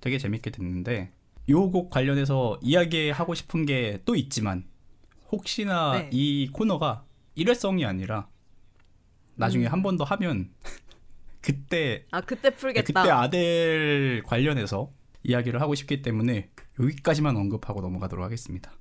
[0.00, 1.12] 되게 재밌게 듣는데
[1.48, 4.64] 요곡 관련해서 이야기하고 싶은 게 또 있지만
[5.32, 6.10] 혹시나 네.
[6.12, 8.28] 이 코너가 일회성이 아니라
[9.34, 9.72] 나중에 음.
[9.72, 10.50] 한번 더 하면
[11.42, 13.02] 그때 아 그때 네, 풀겠다.
[13.02, 14.92] 그때 아델 관련해서
[15.24, 18.72] 이야기를 하고 싶기 때문에 여기까지만 언급하고 넘어가도록 하겠습니다.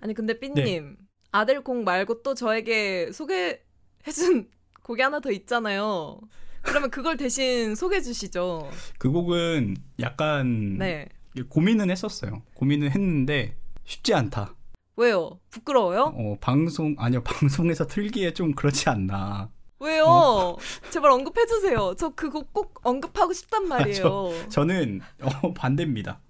[0.00, 0.40] 아니 근데 네.
[0.40, 0.96] 삐님
[1.32, 4.48] 아들 곡 말고 또 저에게 소개해준
[4.82, 6.20] 곡이 하나 더 있잖아요.
[6.62, 8.70] 그러면 그걸 대신 소개해 주시죠.
[8.98, 11.08] 그 곡은 약간 네.
[11.48, 12.42] 고민은 했었어요.
[12.54, 14.54] 고민은 했는데 쉽지 않다.
[14.96, 15.38] 왜요?
[15.50, 16.12] 부끄러워요?
[16.14, 19.50] 어, 방송 아니요 방송에서 틀기에 좀 그렇지 않나.
[19.78, 20.04] 왜요?
[20.04, 20.56] 어.
[20.90, 21.94] 제발 언급해 주세요.
[21.96, 24.48] 저그곡꼭 언급하고 싶단 말이에요.
[24.50, 26.20] 저는 어, 반대입니다.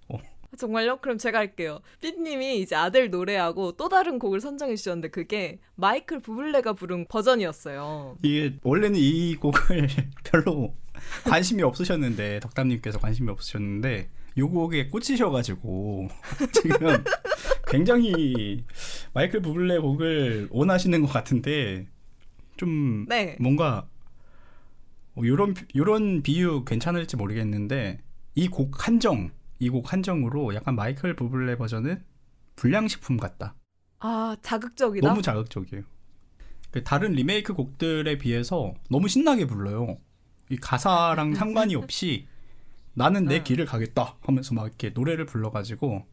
[0.61, 0.99] 어, 정말요?
[0.99, 1.81] 그럼 제가 할게요.
[2.01, 8.19] 삐님이 이제 아들 노래하고 또 다른 곡을 선정해 주셨는데 그게 마이클 부블레가 부른 버전이었어요.
[8.23, 9.89] 이게 원래는 이 곡을
[10.25, 10.75] 별로
[11.25, 16.09] 관심이 없으셨는데 덕담님께서 관심이 없으셨는데 요 곡에 꽂히셔가지고
[16.53, 17.05] 지금
[17.69, 18.65] 굉장히
[19.15, 21.87] 마이클 부블레 곡을 원하시는 것 같은데
[22.57, 23.37] 좀 네.
[23.41, 23.89] 뭔가
[25.15, 27.99] 어, 요런 요런 비유 괜찮을지 모르겠는데
[28.37, 32.03] 이 곡 한정 이 곡 한정으로 약간 마이클 부블레 버전은
[32.57, 33.55] 불량식품 같다.
[33.99, 35.07] 아 자극적이다.
[35.07, 35.85] 너무 자극적이에요.
[36.71, 39.99] 그 다른 리메이크 곡들에 비해서 너무 신나게 불러요.
[40.49, 42.27] 이 가사랑 상관이 없이
[42.95, 43.45] 나는 내 응.
[43.45, 46.07] 길을 가겠다 하면서 막 이렇게 노래를 불러가지고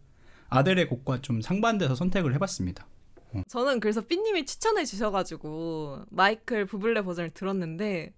[0.49, 2.87] 아델의 곡과 좀 상반돼서 선택을 해봤습니다.
[3.49, 8.13] 저는 그래서 삐님이 추천해 주셔가지고 마이클 부블레 버전을 들었는데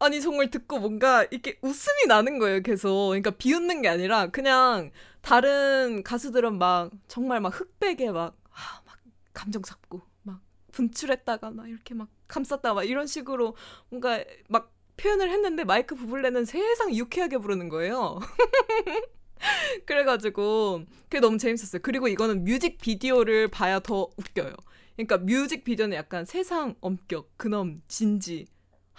[0.00, 6.02] 아니 정말 듣고 뭔가 이렇게 웃음이 나는 거예요 계속 그러니까 비웃는 게 아니라 그냥 다른
[6.02, 8.96] 가수들은 막 정말 막 흑백에 막, 아, 막
[9.34, 10.40] 감정 잡고 막
[10.72, 13.54] 분출했다가 막 이렇게 막 감쌌다가 막 이런 식으로
[13.90, 18.20] 뭔가 막 표현을 했는데 마이크 부블레는 세상 유쾌하게 부르는 거예요.
[19.86, 21.80] 그래가지고 그게 너무 재밌었어요.
[21.82, 24.54] 그리고 이거는 뮤직 비디오를 봐야 더 웃겨요.
[24.96, 28.46] 그러니까 뮤직 비디오는 약간 세상 엄격, 근엄, 진지.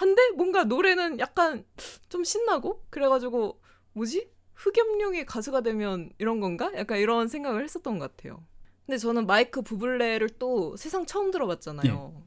[0.02, 1.64] 한데 뭔가 노래는 약간
[2.10, 3.62] 좀 신나고 그래가지고
[3.94, 4.32] 뭐지?
[4.56, 6.72] 흑염룡이 가수가 되면 이런 건가?
[6.76, 8.44] 약간 이런 생각을 했었던 것 같아요.
[8.88, 12.24] 근데 저는 마이크 부블레를 또 세상 처음 들어봤잖아요.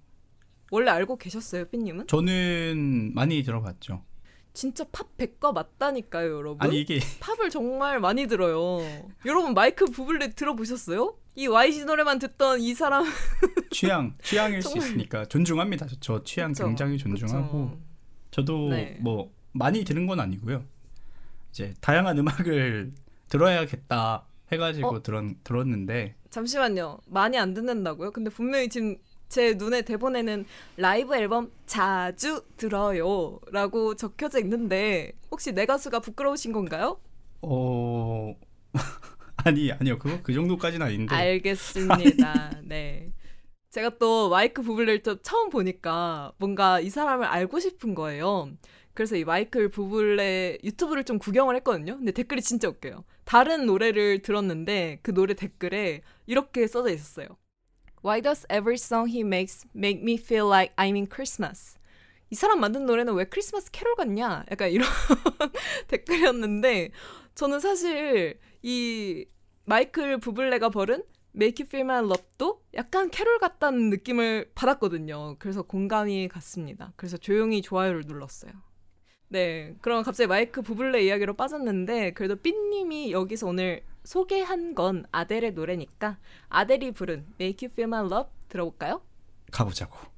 [0.71, 2.07] 원래 알고 계셨어요, 삐님은?
[2.07, 4.05] 저는 많이 들어봤죠.
[4.53, 6.65] 진짜 팝 백과 맞다니까요, 여러분.
[6.65, 8.79] 아니 이게 팝을 정말 많이 들어요.
[9.27, 11.19] 여러분 마이클 부블레 들어보셨어요?
[11.37, 13.05] 이 YG 노래만 듣던 이 사람
[13.71, 14.89] 취향 취향일 수 정말.
[14.89, 15.87] 있으니까 존중합니다.
[15.87, 16.67] 저, 저 취향 그쵸?
[16.67, 17.81] 굉장히 존중하고 그쵸.
[18.31, 18.97] 저도 네.
[19.01, 20.65] 뭐 많이 들은 건 아니고요.
[21.51, 22.93] 이제 다양한 음악을
[23.29, 25.03] 들어야겠다 해가지고 어?
[25.03, 26.99] 들었, 들었는데 잠시만요.
[27.07, 28.11] 많이 안 듣는다고요?
[28.13, 28.97] 근데 분명히 지금
[29.29, 30.45] 제 눈에 대본에는
[30.77, 37.01] 라이브 앨범 자주 들어요라고 적혀져 있는데 혹시 내 가수가 부끄러우신 건가요?
[37.43, 38.35] 어
[39.45, 41.15] 아니 아니요 그거 그 정도까지는 아닌데.
[41.15, 42.61] 알겠습니다.
[42.65, 43.13] 네.
[43.71, 48.51] 제가 또 마이크 부블레를 또 처음 보니까 뭔가 이 사람을 알고 싶은 거예요.
[48.95, 51.97] 그래서 이 마이클 부블레 유튜브를 좀 구경을 했거든요.
[51.97, 53.05] 근데 댓글이 진짜 웃겨요.
[53.25, 57.27] 다른 노래를 들었는데 그 노래 댓글에 이렇게 써져 있었어요.
[58.05, 61.77] Why does every song he makes make me feel like I'm in Christmas?
[62.31, 64.45] 이 사람 만든 노래는 왜 크리스마스 캐롤 같냐?
[64.51, 64.87] 약간 이런
[65.89, 66.91] 댓글이었는데
[67.35, 69.27] 저는 사실 이
[69.67, 71.05] 마이클 부블레가 벌은
[71.37, 75.37] Make You Feel My Love도 약간 캐롤 같다는 느낌을 받았거든요.
[75.39, 76.95] 그래서 공감이 갔습니다.
[76.97, 78.53] 그래서 조용히 좋아요를 눌렀어요.
[79.29, 86.19] 네, 그럼 갑자기 마이크 부블레 이야기로 빠졌는데 그래도 삐님이 여기서 오늘 소개한 건 아델의 노래니까
[86.49, 89.03] 아델이 부른 Make You Feel My Love 들어볼까요?
[89.53, 90.14] 가보자고.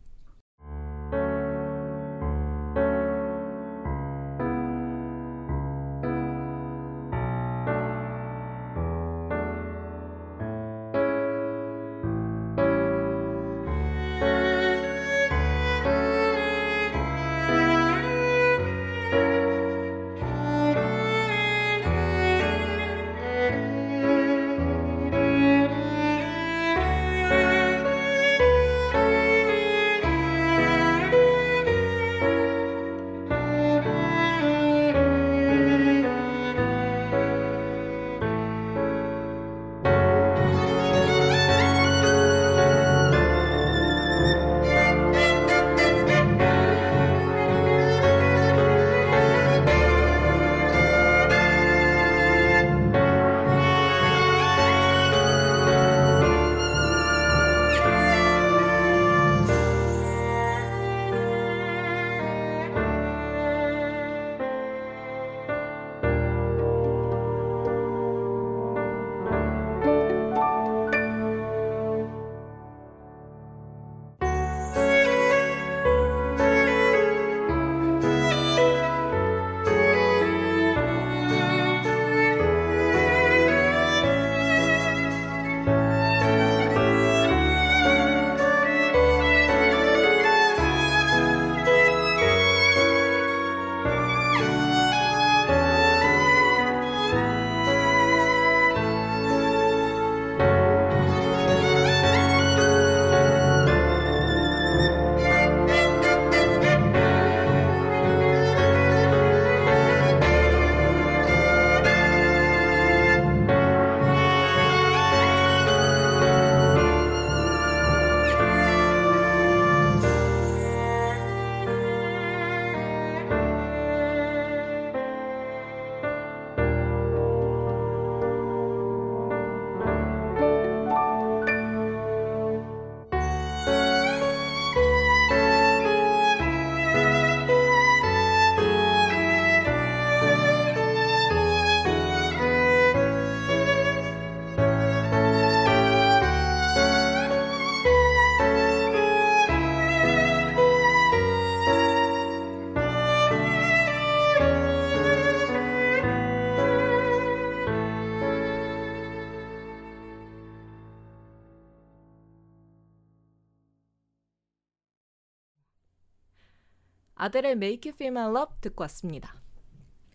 [167.27, 169.35] 아델의 Make You Feel My Love 듣고 왔습니다.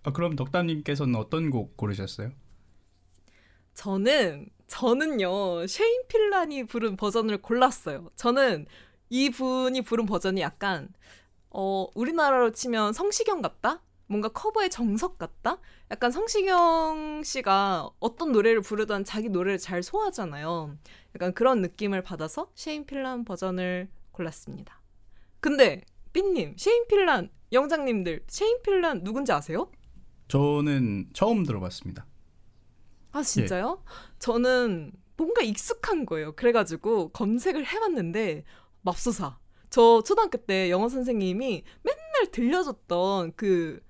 [0.03, 2.31] 아, 그럼 덕담님께서는 어떤 곡 고르셨어요?
[3.73, 8.09] 저는 저는요 쉐인 필란이 부른 버전을 골랐어요.
[8.15, 8.65] 저는
[9.09, 10.89] 이 분이 부른 버전이 약간
[11.49, 13.81] 어 우리나라로 치면 성시경 같다?
[14.07, 15.59] 뭔가 커버의 정석 같다?
[15.89, 20.77] 약간 성시경 씨가 어떤 노래를 부르던 자기 노래를 잘 소화하잖아요.
[21.15, 24.81] 약간 그런 느낌을 받아서 쉐인 필란 버전을 골랐습니다.
[25.41, 25.81] 근데
[26.13, 29.71] 삐님, 쉐인 필란 영장님들 쉐인 필란 누군지 아세요?
[30.27, 32.05] 저는 처음 들어봤습니다.
[33.11, 33.81] 아 진짜요?
[33.81, 33.91] 예.
[34.19, 36.33] 저는 뭔가 익숙한 거예요.
[36.33, 38.43] 그래가지고 검색을 해봤는데
[38.81, 39.37] 맙소사.
[39.69, 43.81] 저 초등학교 때 영어 선생님이 맨날 들려줬던 그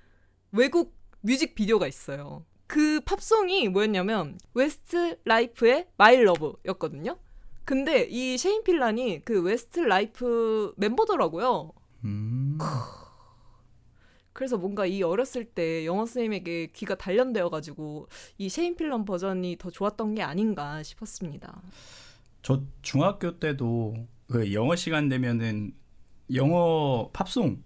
[0.52, 2.46] 외국 뮤직 비디오가 있어요.
[2.68, 7.18] 그 팝송이 뭐였냐면 Westlife의 My Love였거든요.
[7.66, 11.74] 근데 이 쉐인 필란이 그 웨스트 라이프 멤버더라고요.
[12.04, 12.58] 음.
[14.34, 19.70] 그래서 뭔가 이 어렸을 때 영어 선생님에게 귀가 단련되어 가지고 이 쉐인 필란 버전이 더
[19.70, 21.62] 좋았던 게 아닌가 싶었습니다.
[22.42, 25.74] 저 중학교 때도 그 영어 시간 되면은
[26.34, 27.64] 영어 팝송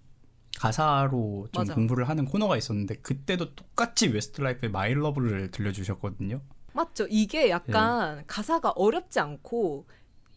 [0.58, 1.74] 가사로 좀 맞아.
[1.74, 6.40] 공부를 하는 코너가 있었는데 그때도 똑같이 Westlife의 My Love를 들려주셨거든요.
[6.72, 7.06] 맞죠.
[7.08, 9.86] 이게 약간 가사가 어렵지 않고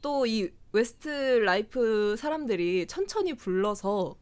[0.02, 1.10] 또 이 웨스트
[1.44, 4.16] 라이프 사람들이 천천히 불러서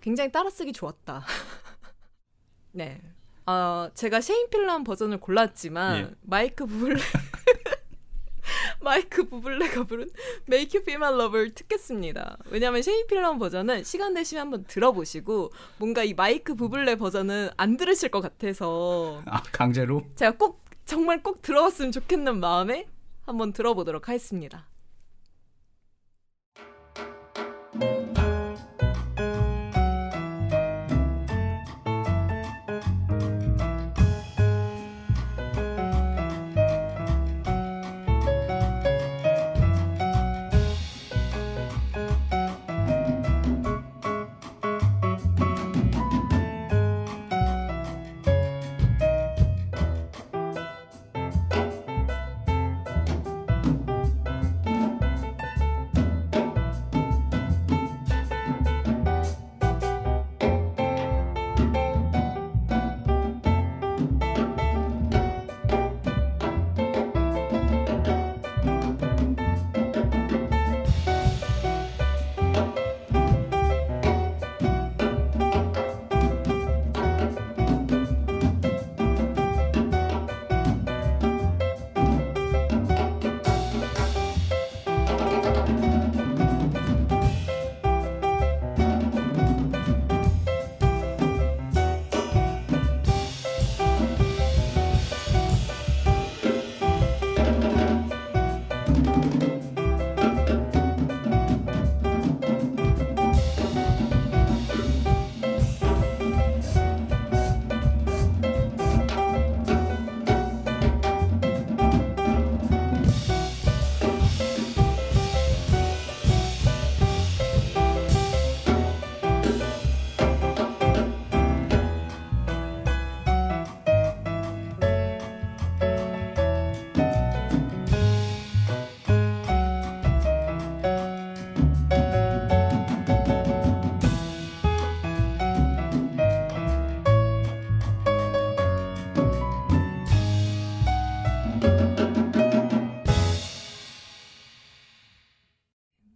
[0.00, 1.24] 굉장히 따라쓰기 좋았다.
[2.72, 3.00] 네.
[3.46, 6.10] 어, 제가 쉐인 필란 버전을 골랐지만 예.
[6.22, 7.00] 마이크 부블레
[8.80, 10.10] 마이크 부블레가 부른
[10.48, 12.38] Make You Feel My Love를 듣겠습니다.
[12.50, 18.10] 왜냐하면 쉐인 필란 버전은 시간 되시면 한번 들어보시고 뭔가 이 마이크 부블레 버전은 안 들으실
[18.10, 22.86] 것 같아서 아 강제로 제가 꼭 정말 꼭 들어봤으면 좋겠는 마음에
[23.24, 24.66] 한번 들어보도록 하겠습니다.
[27.78, 28.31] Thank you.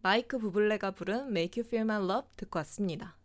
[0.07, 3.17] 마이크 부블레가 부른 Make You Feel My Love 듣고 왔습니다.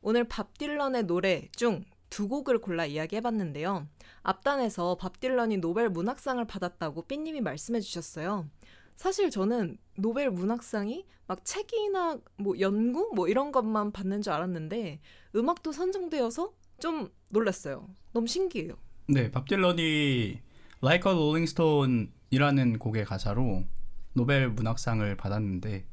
[0.00, 3.88] 오늘 밥 딜런의 노래 중 두 곡을 골라 이야기해봤는데요.
[4.22, 8.48] 앞단에서 밥 딜런이 노벨 문학상을 받았다고 삐님이 말씀해 주셨어요.
[8.94, 15.00] 사실 저는 노벨 문학상이 막 책이나 뭐 연구 뭐 이런 것만 받는 줄 알았는데
[15.34, 17.88] 음악도 선정되어서 좀 놀랐어요.
[18.12, 18.74] 너무 신기해요.
[19.08, 20.40] 네, 밥 딜런이
[20.80, 23.64] Like a Rolling Stone이라는 곡의 가사로
[24.12, 25.86] 노벨 문학상을 받았는데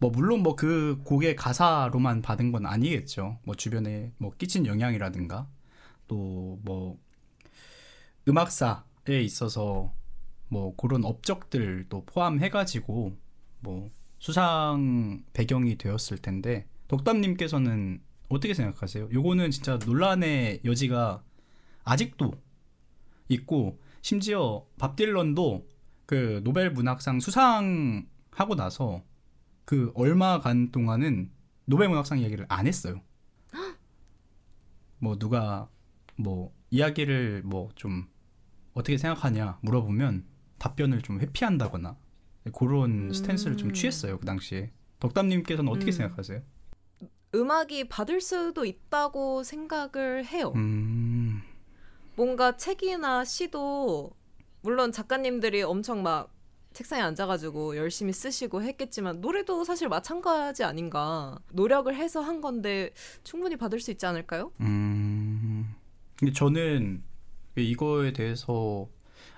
[0.00, 3.38] 뭐 물론 뭐 그 곡의 가사로만 받은 건 아니겠죠.
[3.44, 5.48] 뭐 주변에 뭐 끼친 영향이라든가
[6.08, 6.98] 또 뭐
[8.28, 9.92] 음악사에 있어서
[10.48, 13.16] 뭐 그런 업적들도 포함해가지고
[13.60, 19.08] 뭐 수상 배경이 되었을 텐데 덕담님께서는 어떻게 생각하세요?
[19.12, 21.22] 요거는 진짜 논란의 여지가
[21.84, 22.32] 아직도
[23.28, 25.66] 있고 심지어 밥 딜런도
[26.06, 29.02] 그 노벨 문학상 수상하고 나서
[29.68, 31.30] 그 얼마간 동안은
[31.66, 33.02] 노벨 문학상 이야기를 안 했어요.
[34.98, 35.68] 뭐 누가
[36.16, 38.08] 뭐 이야기를 뭐 좀
[38.72, 40.24] 어떻게 생각하냐 물어보면
[40.56, 41.98] 답변을 좀 회피한다거나
[42.54, 43.12] 그런 음.
[43.12, 44.72] 스탠스를 좀 취했어요 그 당시에.
[45.00, 45.92] 덕담님께서는 어떻게 음.
[45.92, 46.40] 생각하세요?
[47.34, 50.54] 음악이 받을 수도 있다고 생각을 해요.
[50.56, 51.42] 음,
[52.16, 54.12] 뭔가 책이나 시도
[54.62, 56.32] 물론 작가님들이 엄청 막
[56.78, 62.90] 책상에 앉아가지고 열심히 쓰시고 했겠지만 노래도 사실 마찬가지 아닌가 노력을 해서 한 건데
[63.24, 64.52] 충분히 받을 수 있지 않을까요?
[64.60, 65.74] 음.
[66.14, 67.02] 근데 저는
[67.56, 68.88] 이거에 대해서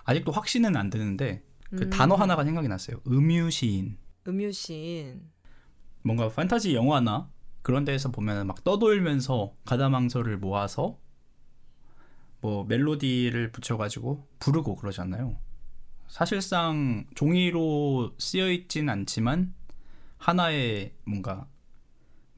[0.04, 1.88] 아직도 확신은 안 드는데 그 음.
[1.88, 3.00] 단어 하나가 생각이 났어요.
[3.06, 3.96] 음유시인.
[4.28, 5.22] 음유시인
[6.02, 7.30] 뭔가 판타지 영화나
[7.62, 10.98] 그런 데에서 보면 막 떠돌면서 가다망설을 모아서
[12.42, 15.38] 뭐 멜로디를 붙여가지고 부르고 그러잖아요.
[16.10, 19.54] 사실상 종이로 쓰여 있진 않지만
[20.18, 21.46] 하나의 뭔가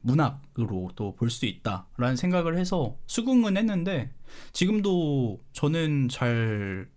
[0.03, 4.13] 문학으로 또 볼 수 있다라는 생각을 해서 수긍은 했는데
[4.53, 6.89] 지금도 저는 잘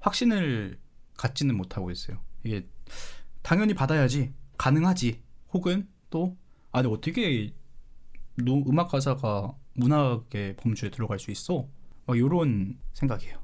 [0.00, 0.78] 확신을
[1.16, 2.20] 갖지는 못하고 있어요.
[2.44, 2.66] 이게
[3.42, 5.20] 당연히 받아야지 가능하지
[5.52, 6.36] 혹은 또
[6.72, 7.54] 아니 어떻게
[8.36, 11.68] 노, 음악 가사가 문학의 범주에 들어갈 수 있어?
[12.06, 13.41] 막 이런 생각이에요.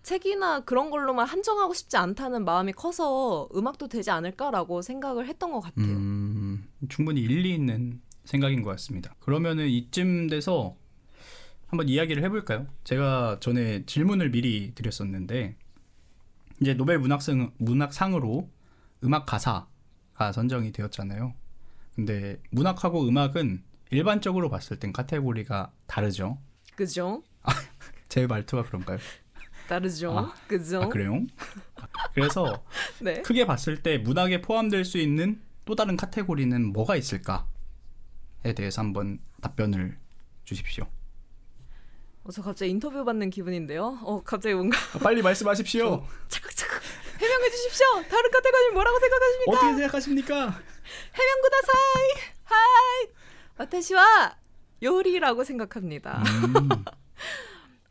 [0.00, 0.02] 예.
[0.02, 5.86] 책이나 그런 걸로만 한정하고 싶지 않다는 마음이 커서 음악도 되지 않을까라고 생각을 했던 것 같아요.
[5.86, 9.14] 음, 충분히 일리 있는 생각인 것 같습니다.
[9.20, 10.76] 그러면은 이쯤 돼서
[11.66, 12.66] 한번 이야기를 해볼까요?
[12.84, 15.56] 제가 전에 질문을 미리 드렸었는데
[16.60, 18.48] 이제 노벨 문학상 문학상으로
[19.04, 21.34] 음악 가사가 선정이 되었잖아요.
[21.94, 26.38] 근데 문학하고 음악은 일반적으로 봤을 땐 카테고리가 다르죠.
[26.76, 27.22] 그죠?
[28.08, 28.98] 제 말투가 그런가요?
[29.70, 30.18] 다르죠.
[30.18, 30.82] 아, 그죠?
[30.82, 31.24] 아 그래요?
[32.12, 32.64] 그래서
[33.00, 33.22] 네.
[33.22, 37.44] 크게 봤을 때 문학에 포함될 수 있는 또 다른 카테고리는 뭐가 있을까에
[38.56, 39.96] 대해서 한번 답변을
[40.44, 40.88] 주십시오.
[42.24, 44.00] 어, 저 갑자기 인터뷰 받는 기분인데요.
[44.02, 46.04] 어, 갑자기 뭔가 아, 빨리 말씀하십시오.
[46.26, 46.80] 차근차근
[47.20, 47.86] 해명해 주십시오.
[48.10, 49.52] 다른 카테고리 뭐라고 생각하십니까?
[49.52, 50.34] 어떻게 생각하십니까?
[50.34, 53.08] 해명 ください.
[53.56, 53.96] はい.
[53.96, 54.36] 私は
[54.82, 56.22] 요리라고 생각합니다.
[56.26, 56.68] 음,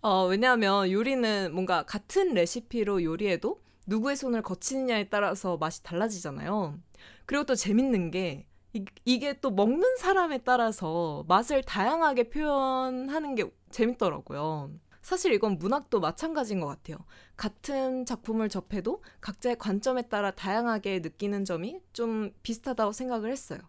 [0.02, 6.80] 어, 왜냐하면 요리는 뭔가 같은 레시피로 요리해도 누구의 손을 거치느냐에 따라서 맛이 달라지잖아요.
[7.26, 14.72] 그리고 또 재밌는 게 이, 이게 또 먹는 사람에 따라서 맛을 다양하게 표현하는 게 재밌더라고요.
[15.02, 16.98] 사실 이건 문학도 마찬가지인 것 같아요.
[17.36, 23.60] 같은 작품을 접해도 각자의 관점에 따라 다양하게 느끼는 점이 좀 비슷하다고 생각을 했어요.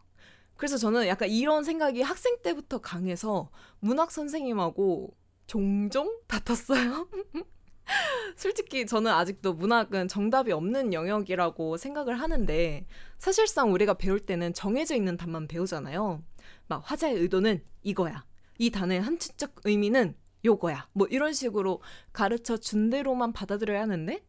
[0.57, 5.15] 그래서 저는 약간 이런 생각이 학생 때부터 강해서 문학 선생님하고
[5.51, 7.09] 종종 다퉜어요.
[8.37, 12.87] 솔직히 저는 아직도 문학은 정답이 없는 영역이라고 생각을 하는데
[13.19, 16.23] 사실상 우리가 배울 때는 정해져 있는 답만 배우잖아요.
[16.69, 18.25] 막 화자의 의도는 이거야.
[18.59, 20.89] 이 단어의 한층적 의미는 요거야.
[20.93, 21.83] 뭐 이런 식으로
[22.13, 24.25] 가르쳐 준 대로만 받아들여야 하는데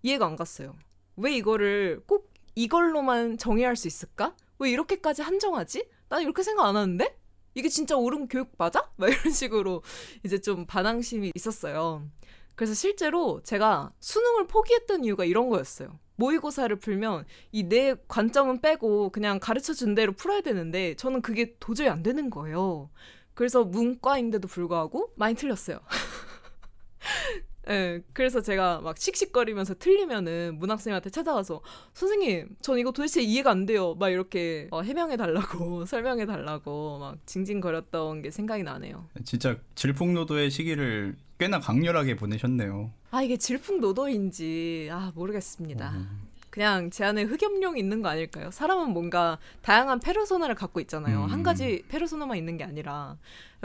[0.00, 0.74] 이해가 안 갔어요.
[1.16, 4.34] 왜 이거를 꼭 이걸로만 정의할 수 있을까?
[4.58, 5.86] 왜 이렇게까지 한정하지?
[6.08, 7.14] 난 이렇게 생각 안 하는데?
[7.54, 8.88] 이게 진짜 옳은 교육 맞아?
[8.96, 9.82] 막 이런 식으로
[10.24, 12.06] 이제 좀 반항심이 있었어요.
[12.54, 15.98] 그래서 실제로 제가 수능을 포기했던 이유가 이런 거였어요.
[16.16, 21.88] 모의고사를 풀면 이 내 관점은 빼고 그냥 가르쳐 준 대로 풀어야 되는데 저는 그게 도저히
[21.88, 22.90] 안 되는 거예요.
[23.34, 25.80] 그래서 문과인데도 불구하고 많이 틀렸어요.
[27.66, 31.60] 네, 그래서 제가 막 씩씩거리면서 틀리면은 문학생한테 찾아가서
[31.94, 33.94] 선생님, 전 이거 도대체 이해가 안 돼요.
[33.94, 39.06] 막 이렇게 어, 해명해 달라고 설명해 달라고 막 징징거렸던 게 생각이 나네요.
[39.24, 42.92] 진짜 질풍노도의 시기를 꽤나 강렬하게 보내셨네요.
[43.10, 45.90] 아 이게 질풍노도인지 아 모르겠습니다.
[45.90, 48.50] 음, 그냥 제 안에 흑염룡이 있는 거 아닐까요?
[48.50, 51.24] 사람은 뭔가 다양한 페르소나를 갖고 있잖아요.
[51.24, 51.30] 음.
[51.30, 53.16] 한 가지 페르소나만 있는 게 아니라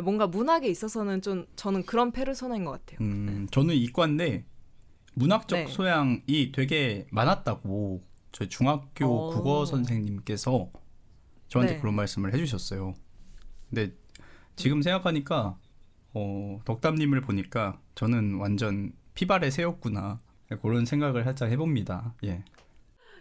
[0.02, 3.06] 뭔가 문학에 있어서는 좀 저는 그런 페르소나인 것 같아요.
[3.06, 4.46] 음, 저는 이과인데
[5.16, 5.68] 문학적 네.
[5.68, 9.36] 소양이 되게 많았다고 저희 중학교 어.
[9.36, 10.72] 국어 선생님께서
[11.50, 11.80] 저한테 네.
[11.82, 12.94] 그런 말씀을 해주셨어요.
[13.70, 13.92] 근데
[14.56, 15.58] 지금 생각하니까
[16.14, 20.22] 어, 덕담님을 보니까 저는 완전 피발의 새였구나
[20.62, 22.14] 그런 생각을 살짝 해봅니다.
[22.24, 22.46] 예.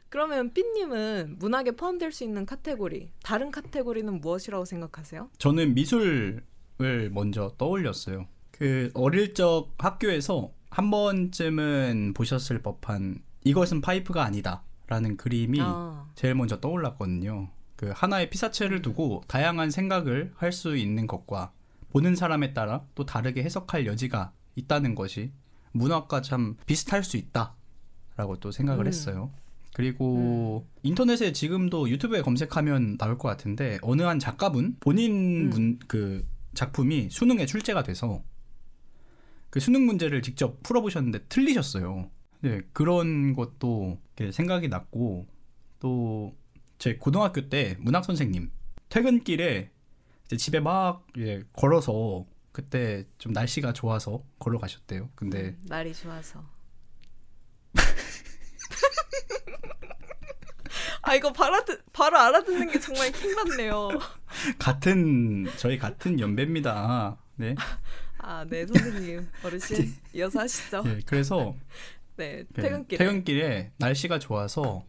[0.09, 5.31] 그러면 삐님은 문학에 포함될 수 있는 카테고리 다른 카테고리는 무엇이라고 생각하세요?
[5.39, 6.43] 저는 미술을
[7.13, 8.27] 먼저 떠올렸어요.
[8.51, 16.59] 그 어릴 적 학교에서 한 번쯤은 보셨을 법한 이것은 파이프가 아니다라는 그림이 아, 제일 먼저
[16.61, 17.51] 떠올랐거든요.
[17.77, 21.53] 그 하나의 피사체를 두고 다양한 생각을 할 수 있는 것과
[21.91, 25.33] 보는 사람에 따라 또 다르게 해석할 여지가 있다는 것이
[25.73, 28.89] 문학과 참 비슷할 수 있다라고 또 생각을 음.
[28.89, 29.31] 했어요.
[29.77, 35.51] 그리고 인터넷에 지금도 유튜브에 검색하면 나올 것 같은데 어느 한 작가분 본인 음.
[35.51, 38.23] 문, 그 작품이 수능에 출제가 돼서
[39.51, 42.11] 그 수능 문제를 직접 풀어보셨는데 틀리셨어요.
[42.41, 43.99] 네, 그런 것도
[44.33, 45.27] 생각이 났고
[45.79, 46.35] 또
[46.79, 48.51] 제 고등학교 때 문학 선생님
[48.89, 49.71] 퇴근길에
[50.37, 51.07] 집에 막
[51.53, 55.11] 걸어서 그때 좀 날씨가 좋아서 걸어가셨대요.
[55.15, 56.45] 근데 음, 날이 좋아서.
[61.09, 63.89] 아 이거 바로, 듣, 바로 알아듣는 게 정말 킹받네요.
[64.59, 67.17] 같은 저희 같은 연배입니다.
[67.37, 67.55] 네.
[68.19, 70.83] 아 네 선생님 어르신 이어서 하시죠.
[70.87, 71.55] 예, 그래서
[72.17, 72.99] 네 네, 퇴근길에.
[72.99, 74.85] 퇴근길에 날씨가 좋아서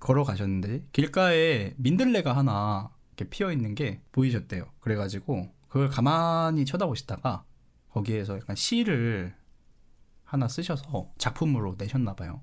[0.00, 4.66] 걸어가셨는데 길가에 민들레가 하나 이렇게 피어 있는 게 보이셨대요.
[4.80, 7.44] 그래 가지고 그걸 가만히 쳐다보시다가
[7.88, 9.34] 거기에서 약간 시를
[10.24, 12.42] 하나 쓰셔서 작품으로 내셨나 봐요.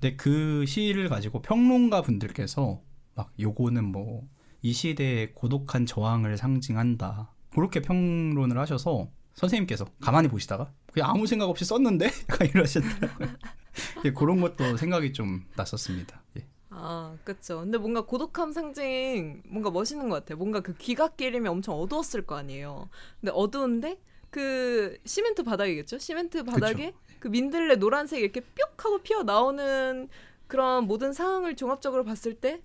[0.00, 2.80] 근데 그 시를 가지고 평론가 분들께서
[3.14, 4.28] 막 요거는 뭐
[4.62, 7.32] 이 시대의 고독한 저항을 상징한다.
[7.54, 13.28] 그렇게 평론을 하셔서 선생님께서 가만히 보시다가 그냥 아무 생각 없이 썼는데 약간 이러셨더라고요.
[14.04, 16.22] 예, 그런 것도 생각이 좀 났었습니다.
[16.38, 16.46] 예.
[16.70, 17.60] 아, 그쵸.
[17.60, 20.38] 근데 뭔가 고독함 상징, 뭔가 멋있는 것 같아요.
[20.38, 22.88] 뭔가 그 귀갓길이면 엄청 어두웠을 거 아니에요.
[23.20, 25.98] 근데 어두운데, 그, 시멘트 바닥이겠죠?
[25.98, 30.08] 시멘트 바닥에 그 민들레 노란색 이렇게 뿅 하고 피어 나오는
[30.46, 32.60] 그런 모든 상황을 종합적으로 봤을 때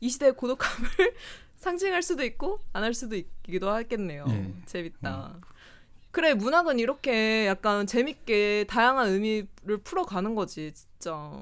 [0.00, 0.90] 이 시대의 고독함을
[1.56, 4.26] 상징할 수도 있고 안 할 수도 있기도 하겠네요.
[4.28, 4.52] 예.
[4.66, 5.36] 재밌다.
[6.10, 11.32] 그래 문학은 이렇게 약간 재밌게 다양한 의미를 풀어가는 거지 진짜.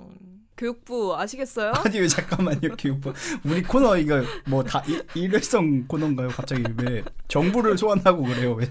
[0.57, 1.73] 교육부 아시겠어요?
[1.85, 3.13] 아니 왜 잠깐만요 교육부
[3.45, 4.85] 우리 코너 이거 뭐다
[5.17, 8.69] 일회성 코너인가요 갑자기 왜 정부를 소환하고 그래요 왜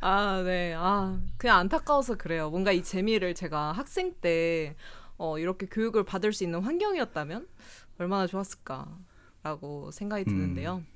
[0.00, 0.74] 아, 네.
[0.76, 2.50] 아, 그냥 안타까워서 그래요.
[2.50, 4.76] 뭔가 이 재미를 제가 학생 때
[5.16, 7.48] 어, 이렇게 교육을 받을 수 있는 환경이었다면
[7.98, 10.76] 얼마나 좋았을까라고 생각이 드는데요.
[10.76, 10.86] 음.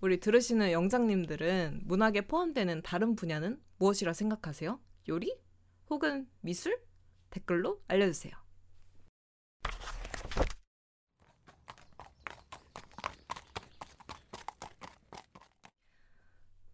[0.00, 4.78] 우리 들으시는 영장님들은 문학에 포함되는 다른 분야는 무엇이라 생각하세요?
[5.08, 5.36] 요리?
[5.90, 6.78] 혹은 미술?
[7.30, 8.47] 댓글로 알려주세요.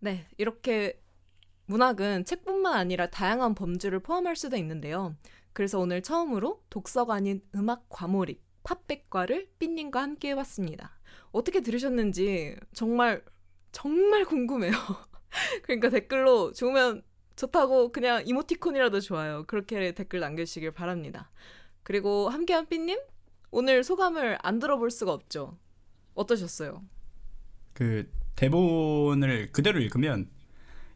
[0.05, 1.01] 네, 이렇게
[1.65, 5.17] 문학은 책뿐만 아니라 다양한 범주를 포함할 수도 있는데요.
[5.55, 10.91] 그래서 오늘 처음으로 독서가 아닌 음악 과몰입, 팝백과를 삐님과 함께 해봤습니다.
[11.33, 13.25] 어떻게 들으셨는지 정말
[13.73, 14.73] 정말 궁금해요.
[15.65, 17.03] 그러니까 댓글로 좋으면
[17.37, 19.45] 좋다고 그냥 이모티콘이라도 좋아요.
[19.47, 21.31] 그렇게 댓글 남겨주시길 바랍니다.
[21.83, 23.01] 그리고 함께한 삐님
[23.51, 25.57] 오늘 소감을 안 들어볼 수가 없죠.
[26.13, 26.85] 어떠셨어요?
[27.73, 30.29] 그 대본을 그대로 읽으면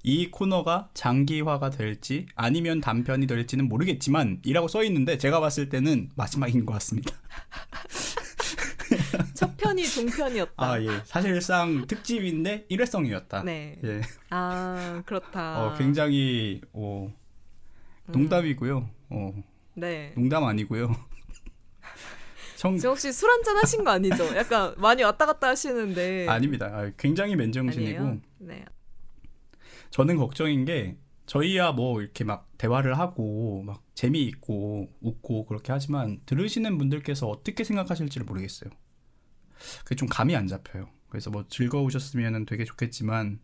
[0.02, 6.64] 이 코너가 장기화가 될지 아니면 단편이 될지는 모르겠지만 이라고 써 있는데 제가 봤을 때는 마지막인
[6.64, 7.12] 것 같습니다.
[9.34, 10.52] 첫 편이 종편이었다.
[10.56, 13.42] 아 예, 사실상 특집인데 일회성이었다.
[13.42, 13.78] 네.
[13.84, 15.66] 예, 아 그렇다.
[15.66, 17.12] 어, 굉장히 어,
[18.06, 18.88] 음, 농담이고요.
[19.10, 19.42] 어,
[19.74, 20.12] 네.
[20.14, 20.94] 농담 아니고요.
[22.58, 24.34] 청 지금 혹시 술 한잔 하신 거 아니죠?
[24.34, 26.26] 약간 많이 왔다 갔다 하시는데.
[26.26, 26.66] 아닙니다.
[26.66, 28.20] 아, 굉장히 맨정신이고 아니에요?
[28.38, 28.64] 네.
[29.90, 30.96] 저는 걱정인 게
[31.26, 38.24] 저희야 뭐 이렇게 막 대화를 하고 막 재미있고 웃고 그렇게 하지만 들으시는 분들께서 어떻게 생각하실지를
[38.26, 38.70] 모르겠어요.
[39.84, 40.90] 그게 좀 감이 안 잡혀요.
[41.10, 43.38] 그래서 뭐 즐거우셨으면 되게 좋겠지만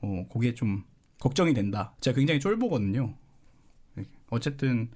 [0.00, 0.82] 어 그게 좀
[1.20, 1.94] 걱정이 된다.
[2.00, 3.16] 제가 굉장히 쫄보거든요.
[3.94, 4.04] 네.
[4.30, 4.90] 어쨌든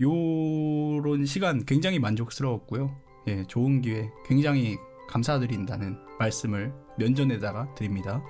[0.00, 2.96] 요런 시간 굉장히 만족스러웠고요.
[3.28, 4.78] 예, 좋은 기회 굉장히
[5.08, 8.22] 감사드린다는 말씀을 면전에다가 드립니다.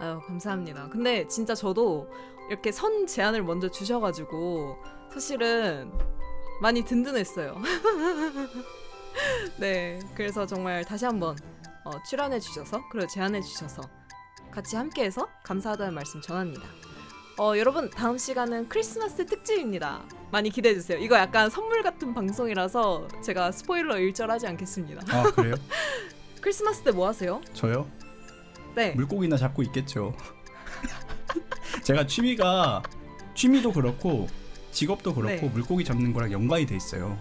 [0.00, 0.88] 아유 감사합니다.
[0.88, 2.08] 근데 진짜 저도
[2.50, 4.76] 이렇게 선 제안을 먼저 주셔가지고
[5.12, 5.92] 사실은
[6.60, 7.56] 많이 든든했어요.
[9.60, 11.36] 네, 그래서 정말 다시 한번
[11.84, 13.82] 어, 출연해 주셔서 그리고 제안해 주셔서
[14.50, 16.87] 같이 함께해서 감사하다는 말씀 전합니다.
[17.38, 20.02] 어, 여러분 다음 시간은 크리스마스 특집입니다.
[20.32, 20.98] 많이 기대해 주세요.
[20.98, 25.02] 이거 약간 선물 같은 방송이라서 제가 스포일러 일절하지 않겠습니다.
[25.16, 25.54] 아 그래요?
[26.40, 27.40] 크리스마스 때 뭐 하세요?
[27.52, 27.86] 저요?
[28.74, 28.92] 네.
[28.92, 30.14] 물고기나 잡고 있겠죠.
[31.84, 32.82] 제가 취미가
[33.34, 34.28] 취미도 그렇고
[34.72, 35.48] 직업도 그렇고 네.
[35.48, 37.18] 물고기 잡는 거랑 연관이 돼 있어요.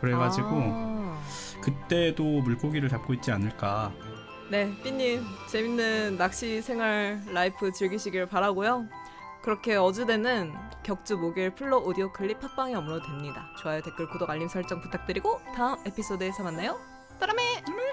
[0.00, 1.22] 그래가지고 아.
[1.62, 3.92] 그때도 물고기를 잡고 있지 않을까.
[4.50, 8.86] 네, 삐님 재밌는 낚시 생활 life 즐기시길 바라고요.
[9.46, 13.48] 그렇게 어즈대는 격주 목요일 플로 오디오 클립 팟빵에 업로드됩니다.
[13.62, 16.80] 좋아요, 댓글, 구독, 알림 설정 부탁드리고 다음 에피소드에서 만나요.
[17.20, 17.62] 따라메!
[17.64, 17.92] 따라메!